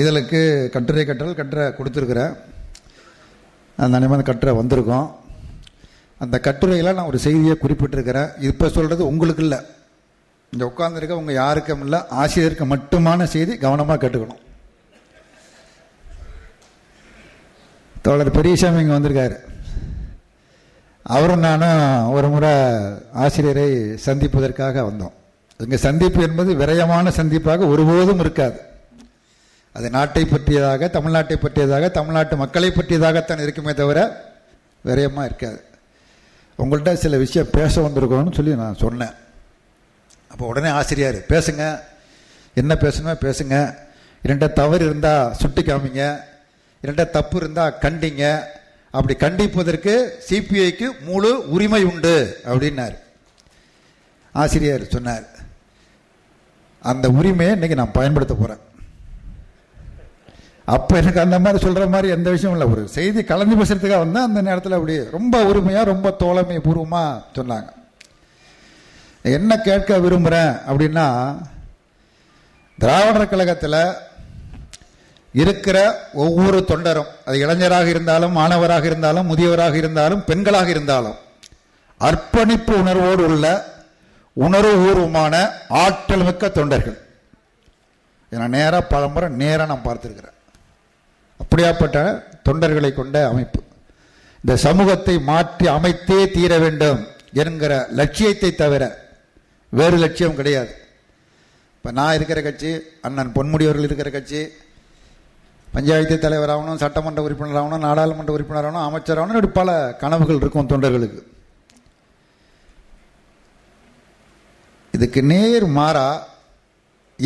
இதழுக்கு 0.00 0.40
கட்டுரை 0.74 1.04
கற்றல் 1.04 1.38
கட்டுரை 1.40 1.66
கொடுத்துருக்குறேன். 1.78 2.34
அந்த 3.76 3.98
நிமிடம் 4.02 4.28
கட்டுரை 4.30 4.52
வந்திருக்கோம். 4.60 5.08
அந்த 6.22 6.36
கட்டுரையில் 6.46 6.94
நான் 6.96 7.10
ஒரு 7.10 7.18
செய்தியை 7.24 7.56
குறிப்பிட்டிருக்கிறேன். 7.62 8.30
இப்போ 8.50 8.68
சொல்கிறது 8.68 9.02
உங்களுக்கு 9.12 9.42
இல்லை. 9.46 9.58
இங்கே 10.52 10.66
உட்காந்துருக்க 10.70 11.20
உங்கள் 11.20 11.38
யாருக்கும் 11.42 11.82
இல்லை 11.84 11.98
ஆசிரியருக்கு 12.22 12.66
மட்டுமான 12.72 13.24
செய்தி 13.34 13.52
கவனமாக 13.64 13.98
கட்டுக்கணும். 14.02 14.42
தோழர் 18.04 18.36
பெரியசாமி 18.38 18.80
இங்கே 18.82 18.94
வந்திருக்காரு. 18.96 19.36
அவரும் 21.14 21.44
நானும் 21.46 21.80
ஒரு 22.16 22.28
முறை 22.34 22.52
ஆசிரியரை 23.24 23.66
சந்திப்பதற்காக 24.06 24.82
வந்தோம். 24.90 25.14
இங்கே 25.60 25.78
சந்திப்பு 25.86 26.20
என்பது 26.28 26.50
விரயமான 26.60 27.10
சந்திப்பாக 27.18 27.66
ஒருபோதும் 27.72 28.22
இருக்காது. 28.24 28.58
அது 29.76 29.86
நாட்டை 29.96 30.24
பற்றியதாக 30.24 30.88
தமிழ்நாட்டை 30.96 31.36
பற்றியதாக 31.44 31.90
தமிழ்நாட்டு 31.98 32.34
மக்களை 32.42 32.70
பற்றியதாகத்தான் 32.74 33.44
இருக்குமே 33.44 33.72
தவிர 33.82 34.00
விரயமாக 34.88 35.28
இருக்காது. 35.30 35.60
உங்கள்கிட்ட 36.58 36.94
சில 36.94 37.16
விஷயம் 37.16 37.48
பேச 37.50 37.80
வந்திருக்கோன்னு 37.80 38.34
சொல்லி 38.34 38.54
நான் 38.54 38.76
சொன்னேன். 38.76 39.10
அப்போ 40.28 40.46
உடனே 40.46 40.68
ஆசிரியர் 40.68 41.24
பேசுங்க. 41.28 41.80
என்ன 42.54 42.74
பேசணுமோ 42.74 43.16
பேசுங்க. 43.20 43.74
இரண்ட 44.26 44.52
தவறு 44.52 44.84
இருந்தால் 44.84 45.34
சுட்டி 45.34 45.62
காமிங்க. 45.62 46.20
இரண்ட 46.82 47.10
தப்பு 47.10 47.36
இருந்தால் 47.36 47.76
கண்டிங்க. 47.80 48.40
அப்படி 48.90 49.14
கண்டிப்பதற்கு 49.14 50.22
சிபிஐக்கு 50.28 50.86
முழு 51.00 51.50
உரிமை 51.50 51.84
உண்டு 51.84 52.40
அப்படின்னார். 52.44 52.98
ஆசிரியர் 54.32 54.88
சொன்னார் 54.88 55.24
அந்த 56.80 57.08
உரிமையை 57.08 57.56
இன்றைக்கி 57.56 57.74
நான் 57.74 57.92
பயன்படுத்த 57.92 58.34
போகிறேன் 58.34 58.58
அப்போ 60.72 60.92
எனக்கு 61.00 61.20
அந்த 61.20 61.38
மாதிரி 61.44 61.62
சொல்கிற 61.64 61.86
மாதிரி 61.94 62.08
எந்த 62.16 62.28
விஷயமும் 62.34 62.58
இல்லை. 62.58 62.72
ஒரு 62.74 62.82
செய்தி 62.88 63.20
கலந்து 63.30 63.56
பேசுகிறதுக்காக 63.56 64.04
வந்து 64.04 64.20
அந்த 64.20 64.40
நேரத்தில் 64.42 64.76
அப்படி 64.76 64.94
ரொம்ப 65.16 65.44
உரிமையாக 65.50 65.90
ரொம்ப 65.90 66.10
தோழமை 66.22 66.58
பூர்வமாக 66.66 67.22
சொன்னாங்க. 67.38 67.68
என்ன 69.36 69.58
கேட்க 69.66 69.98
விரும்புகிறேன் 70.04 70.54
அப்படின்னா 70.70 71.06
திராவிடர் 72.78 73.30
கழகத்தில் 73.32 73.78
இருக்கிற 75.42 75.78
ஒவ்வொரு 76.24 76.58
தொண்டரும் 76.70 77.12
அது 77.24 77.36
இளைஞராக 77.44 77.88
இருந்தாலும் 77.94 78.36
மாணவராக 78.40 78.84
இருந்தாலும் 78.90 79.28
முதியவராக 79.30 79.74
இருந்தாலும் 79.82 80.24
பெண்களாக 80.26 80.68
இருந்தாலும் 80.74 81.16
அர்ப்பணிப்பு 82.08 82.74
உணர்வோடு 82.82 83.24
உள்ள 83.30 83.46
உணர்வுபூர்வமான 84.36 85.34
ஆற்றல் 85.82 86.26
மிக்க 86.28 86.48
தொண்டர்கள். 86.48 86.98
நான் 88.30 88.54
நேராக 88.58 88.82
பலமுறை 88.92 89.28
நேராக 89.42 89.68
நான் 89.72 89.86
பார்த்துருக்கிறேன். 89.88 90.33
இப்படியாப்பட்ட 91.54 91.98
தொண்டர்களை 92.46 92.88
கொண்ட 92.94 93.16
அமைப்பு. 93.32 93.60
இந்த 94.42 94.54
சமூகத்தை 94.64 95.12
மாற்றி 95.28 95.66
அமைத்தே 95.74 96.16
தீர 96.36 96.52
வேண்டும் 96.62 97.00
என்கிற 97.42 97.74
லட்சியத்தை 97.98 98.50
தவிர 98.62 98.84
வேறு 99.78 99.96
லட்சியம் 100.04 100.34
கிடையாது. 100.38 100.72
இப்போ 101.76 101.90
நான் 101.98 102.16
இருக்கிற 102.18 102.40
கட்சி 102.46 102.70
அண்ணன் 103.08 103.30
பொன்முடியவர்கள் 103.36 103.86
இருக்கிற 103.88 104.10
கட்சி 104.16 104.40
பஞ்சாயத்து 105.76 106.16
தலைவர் 106.24 106.52
ஆகணும் 106.54 106.82
சட்டமன்ற 106.82 107.22
உறுப்பினர் 107.26 107.60
ஆகணும் 107.60 107.86
நாடாளுமன்ற 107.86 108.34
உறுப்பினர் 108.38 108.68
ஆகணும் 108.70 108.88
அமைச்சர் 108.88 109.20
ஆகணும் 109.20 109.38
இப்படி 109.38 109.52
பல 109.60 109.78
கனவுகள் 110.02 110.40
இருக்கும் 110.42 110.70
தொண்டர்களுக்கு. 110.74 111.22
இதுக்கு 114.98 115.22
நேர் 115.32 115.68
மாறா 115.78 116.06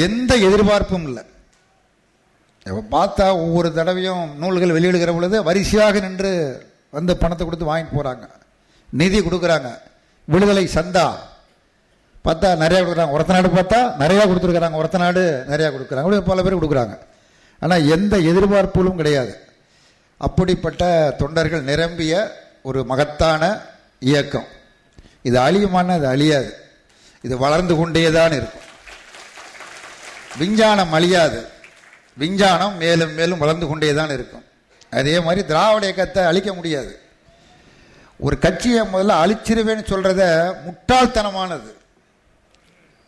எந்த 0.06 0.32
எதிர்பார்ப்பும் 0.50 1.08
இல்லை. 1.10 1.24
பார்த்தா 2.68 3.26
ஒவ்வொரு 3.32 3.72
தடவையும் 3.72 4.38
நூல்கள் 4.38 4.74
வெளியிடுகிற 4.76 5.12
பொழுது 5.12 5.42
வரிசையாக 5.42 6.00
நின்று 6.00 6.32
வந்து 6.90 7.16
பணத்தை 7.16 7.46
கொடுத்து 7.46 7.76
வாங்கிட்டு 7.76 7.96
போகிறாங்க 7.96 8.28
நிதி 8.90 9.20
கொடுக்குறாங்க. 9.20 9.78
விடுதலை 10.24 10.66
சந்தா. 10.66 11.16
பார்த்தா 12.24 12.48
நிறையா 12.62 12.80
கொடுக்குறாங்க. 12.82 13.14
ஒருத்த 13.16 13.26
நாடு 13.26 13.48
பார்த்தா 13.48 13.80
நிறையா 14.02 14.24
கொடுத்துருக்குறாங்க. 14.28 14.78
ஒருத்த 14.82 14.98
நாடு 14.98 15.44
நிறையா 15.48 15.68
கொடுக்குறாங்க. 15.74 16.20
பல 16.20 16.42
பேர் 16.42 16.56
கொடுக்குறாங்க. 16.56 16.98
ஆனால் 17.60 17.88
எந்த 17.88 18.16
எதிர்பார்ப்புகளும் 18.16 18.94
கிடையாது. 18.94 19.40
அப்படிப்பட்ட 20.18 21.14
தொண்டர்கள் 21.18 21.62
நிரம்பிய 21.62 22.32
ஒரு 22.62 22.84
மகத்தான 22.84 23.60
இயக்கம். 23.98 24.46
இது 25.22 25.38
அழியுமான 25.38 25.88
அது 25.88 26.06
அழியாது. 26.06 26.56
இது 27.22 27.38
வளர்ந்து 27.38 27.76
கொண்டே 27.76 28.10
தான் 28.10 28.32
இருக்கும். 28.32 28.66
விஞ்ஞானம் 30.38 30.92
அழியாது. 30.92 31.56
விஞ்ஞானம் 32.20 32.76
மேலும் 32.82 33.12
மேலும் 33.18 33.42
வளர்ந்து 33.42 33.66
கொண்டே 33.70 33.90
தான் 33.98 34.14
இருக்கும். 34.16 34.44
அதே 34.98 35.14
மாதிரி 35.26 35.40
திராவிட 35.50 35.84
இயக்கத்தை 35.88 36.22
அழிக்க 36.30 36.50
முடியாது. 36.58 36.92
ஒரு 38.26 38.36
கட்சியை 38.44 38.80
முதல்ல 38.92 39.18
அழிச்சிருவேன்னு 39.22 39.84
சொல்கிறத 39.92 40.22
முட்டாள்தனமானது. 40.66 41.70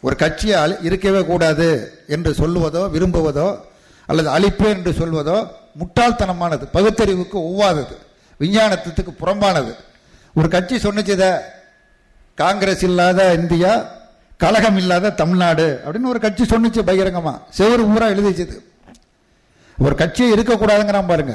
ஒரு 0.03 0.15
கட்சியை 0.23 0.57
அழி 0.65 0.75
இருக்கவே 0.89 1.21
கூடாது 1.31 1.69
என்று 2.15 2.31
சொல்லுவதோ 2.43 2.83
விரும்புவதோ 2.95 3.49
அல்லது 4.09 4.29
அழிப்பேன் 4.37 4.77
என்று 4.79 4.93
சொல்வதோ 5.01 5.39
முட்டாள்தனமானது 5.81 6.65
பகுத்தறிவுக்கு 6.77 7.39
ஒவ்வாதது 7.49 7.97
விஞ்ஞானத்துக்கு 8.41 9.13
புறம்பானது. 9.23 9.73
ஒரு 10.39 10.49
கட்சி 10.55 10.77
சொன்னிச்சத 10.87 11.25
காங்கிரஸ் 12.43 12.85
இல்லாத 12.89 13.21
இந்தியா 13.41 13.73
கழகம் 14.43 14.79
இல்லாத 14.81 15.15
தமிழ்நாடு 15.21 15.67
அப்படின்னு 15.85 16.13
ஒரு 16.15 16.21
கட்சி 16.25 16.45
சொன்னிச்சு 16.53 16.83
பகிரங்கமாக 16.91 17.39
செவ்வொரு 17.57 17.83
ஊராக 17.93 18.15
எழுதிச்சது. 18.15 18.57
ஒரு 19.81 19.95
கட்சியே 19.95 20.29
இருக்கக்கூடாதுங்கிறான் 20.37 21.09
பாருங்க. 21.09 21.35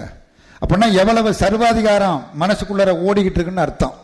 அப்படின்னா 0.62 0.88
எவ்வளவு 0.92 1.34
சர்வாதிகாரம் 1.34 2.18
மனசுக்குள்ளார 2.40 2.92
ஓடிக்கிட்டு 3.08 3.40
இருக்குன்னு 3.40 3.66
அர்த்தம். 3.66 3.96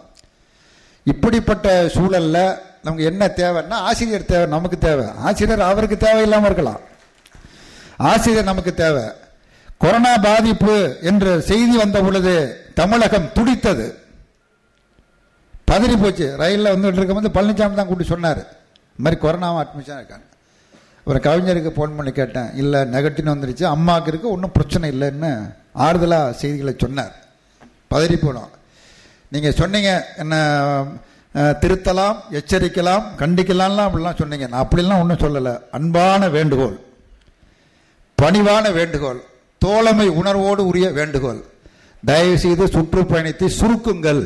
இப்படிப்பட்ட 1.03 1.87
சூழலில் 1.87 2.57
நமக்கு 2.83 3.05
என்ன 3.11 3.31
தேவைன்னா 3.35 3.77
ஆசிரியர் 3.89 4.25
தேவை 4.25 4.45
நமக்கு 4.45 4.77
தேவை. 4.77 5.05
ஆசிரியர் 5.17 5.67
அவருக்கு 5.69 5.97
தேவையில்லாமல் 5.97 6.45
இருக்கலாம். 6.45 6.79
ஆசிரியர் 7.97 8.49
நமக்கு 8.51 8.73
தேவை. 8.73 9.03
கொரோனா 9.77 10.17
பாதிப்பு 10.17 10.97
என்ற 11.01 11.39
செய்தி 11.39 11.77
வந்த 11.77 12.01
பொழுது 12.01 12.33
தமிழகம் 12.73 13.31
துடித்தது. 13.33 13.87
பதறி 15.71 16.01
போச்சு. 16.01 16.35
ரயிலில் 16.37 16.73
வந்துட்டு 16.73 16.99
இருக்கும்போது 16.99 17.29
பழனிசாமி 17.37 17.73
தான் 17.73 17.87
கூட்டி 17.87 18.03
சொன்னார். 18.03 18.41
இந்த 18.97 19.01
மாதிரி 19.03 19.21
கொரோனாவும் 19.21 19.61
அட்மிஷன் 19.63 19.99
இருக்காங்க 19.99 20.25
அப்புறம் 21.03 21.25
கவிஞருக்கு 21.27 21.75
ஃபோன் 21.75 21.95
பண்ணி 21.97 22.11
கேட்டேன் 22.11 22.49
இல்லை 22.55 22.79
நெகட்டிவ் 22.81 23.31
வந்துருச்சு. 23.33 23.63
அம்மாவுக்கு 23.63 24.11
இருக்கு 24.11 24.31
ஒன்றும் 24.31 24.51
பிரச்சனை 24.51 24.91
இல்லைன்னு 24.91 25.31
ஆறுதலாக 25.75 26.31
செய்திகளை 26.31 26.73
சொன்னார். 26.77 27.15
பதறி 27.91 28.17
போனோம். 28.17 28.51
நீங்கள் 29.29 29.57
சொன்னீங்க 29.61 30.07
என்ன 30.17 30.35
திருத்தலாம் 31.35 32.17
எச்சரிக்கலாம் 32.37 33.03
கண்டிக்கலாம்லாம் 33.19 33.87
அப்படிலாம் 33.87 34.19
சொன்னீங்க. 34.21 34.47
நான் 34.47 34.67
அப்படிலாம் 34.67 35.01
ஒன்றும் 35.03 35.23
சொல்லலை. 35.25 35.53
அன்பான 35.71 36.29
வேண்டுகோள். 36.29 36.77
பணிவான 38.21 38.65
வேண்டுகோள். 38.71 39.21
தோழமை 39.57 40.07
உணர்வோடு 40.07 40.65
உரிய 40.65 40.89
வேண்டுகோள். 40.89 41.41
தயவு 42.05 42.37
செய்து 42.37 42.67
சுற்றுப்பயணத்தை 42.67 43.47
சுருக்குங்கள். 43.59 44.23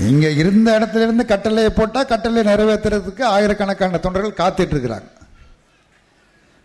நீங்க 0.00 0.26
இருந்த 0.40 0.68
இடத்துல 0.78 1.06
இருந்து 1.06 1.24
கட்டளையை 1.32 1.70
போட்டா 1.78 2.00
கட்டளை 2.12 2.42
நிறைவேற்றுறதுக்கு 2.50 3.22
ஆயிரக்கணக்கான 3.34 4.00
தொண்டர்கள் 4.04 4.40
காத்துட்டு 4.40 4.74
இருக்கிறாங்க 4.74 5.08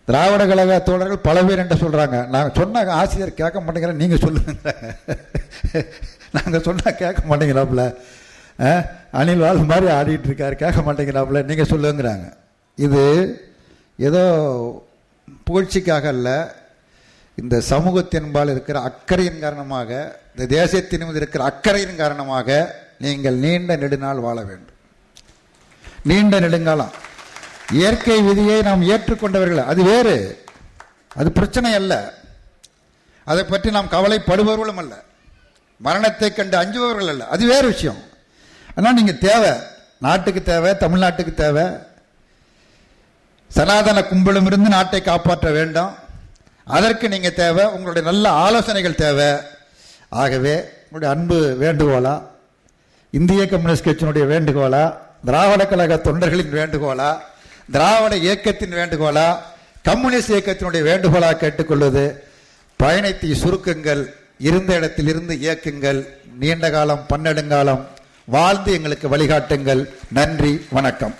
திராவிட 0.07 0.43
கழக 0.45 0.77
தோழர்கள் 0.87 1.25
பல 1.27 1.43
பேர் 1.47 1.61
என்ன 1.63 1.75
சொல்றாங்க 1.81 2.17
நாங்கள் 2.33 2.55
சொன்ன 2.57 2.81
ஆசிரியர் 3.01 3.39
கேட்க 3.41 3.57
மாட்டேங்கிற 3.59 3.93
நீங்க 4.01 4.17
சொல்லுங்க. 4.23 4.71
நாங்க 6.35 6.57
சொன்னா 6.65 6.87
கேட்க 7.01 7.21
மாட்டேங்கிறாப்புல. 7.29 7.83
அணில் 9.19 9.43
வாழ் 9.45 9.61
மாதிரி 9.71 9.87
ஆடிட்டு 9.97 10.27
இருக்காரு 10.29 10.55
கேட்க 10.63 10.81
மாட்டேங்கிறாப்புல 10.87 11.41
நீங்க 11.51 11.65
சொல்லுங்கிறாங்க. 11.71 12.25
இது 12.77 13.03
ஏதோ 14.09 14.23
புகழ்ச்சிக்காக 15.47 16.07
அல்ல 16.15 16.29
இந்த 17.37 17.55
சமூகத்தின்பால் 17.71 18.53
இருக்கிற 18.55 18.79
அக்கறையின் 18.89 19.43
காரணமாக 19.45 19.89
இந்த 20.33 20.45
தேசத்தின் 20.59 21.05
மீது 21.07 21.21
இருக்கிற 21.21 21.43
அக்கறையின் 21.51 22.01
காரணமாக 22.01 22.49
நீங்கள் 22.99 23.33
நீண்ட 23.33 23.75
நெடுநாள் 23.75 24.17
வாழ 24.17 24.41
வேண்டும். 24.41 24.75
நீண்ட 26.03 26.39
நெடுங்காலம். 26.39 26.91
இயற்கை 27.71 28.21
விதியை 28.21 28.61
நாம் 28.61 28.89
ஏற்றுக்கொண்டவர்கள். 28.89 29.65
அது 29.65 29.83
வேறு. 29.83 30.43
அது 31.15 31.31
பிரச்சனை 31.31 31.73
அல்ல. 31.73 32.13
அதை 33.25 33.43
பற்றி 33.43 33.71
நாம் 33.71 33.87
கவலைப்படுபவர்களும் 33.91 34.75
அல்ல. 34.75 34.95
மரணத்தை 35.77 36.33
கண்டு 36.33 36.57
அஞ்சுபவர்கள் 36.57 37.07
அல்ல. 37.07 37.27
அது 37.27 37.47
வேறு 37.47 37.67
விஷயம். 37.67 38.03
ஆனால் 38.75 38.93
நீங்கள் 38.93 39.17
தேவை. 39.17 39.51
நாட்டுக்கு 39.97 40.43
தேவை 40.43 40.71
தமிழ்நாட்டுக்கு 40.71 41.33
தேவை. 41.33 41.65
சனாதன 43.47 44.01
கும்பலும் 44.01 44.45
இருந்து 44.45 44.69
நாட்டை 44.69 45.01
காப்பாற்ற 45.01 45.51
வேண்டும். 45.51 45.95
அதற்கு 46.65 47.09
நீங்கள் 47.09 47.33
தேவை. 47.33 47.65
உங்களுடைய 47.65 48.11
நல்ல 48.11 48.29
ஆலோசனைகள் 48.29 48.95
தேவை. 48.95 49.45
ஆகவே 50.09 50.63
உங்களுடைய 50.91 51.15
அன்பு 51.15 51.57
வேண்டுகோளா 51.61 52.31
இந்திய 53.17 53.41
கம்யூனிஸ்ட் 53.47 53.87
கட்சியினுடைய 53.87 54.25
வேண்டுகோளா 54.33 54.83
திராவிட 55.25 55.63
கழக 55.67 55.95
தொண்டர்களின் 56.05 56.53
வேண்டுகோளா 56.59 57.09
திராவிட 57.71 58.13
இயக்கத்தின் 58.15 58.73
வேண்டுகோளா 58.73 59.25
கம்யூனிஸ்ட் 59.81 60.31
இயக்கத்தினுடைய 60.31 60.81
வேண்டுகோளா 60.89 61.29
கேட்டுக்கொள்வது 61.37 62.05
பயணத்தை 62.79 63.29
சுருக்குங்கள் 63.31 64.01
இருந்த 64.39 64.75
இடத்திலிருந்து 64.75 65.35
இயக்குங்கள் 65.35 65.99
நீண்ட 66.39 66.69
காலம் 66.69 67.05
பன்னெடுங்காலம் 67.09 67.83
வாழ்ந்து 68.25 68.73
எங்களுக்கு 68.73 69.07
வழிகாட்டுங்கள். 69.09 69.81
நன்றி 70.11 70.53
வணக்கம். 70.69 71.15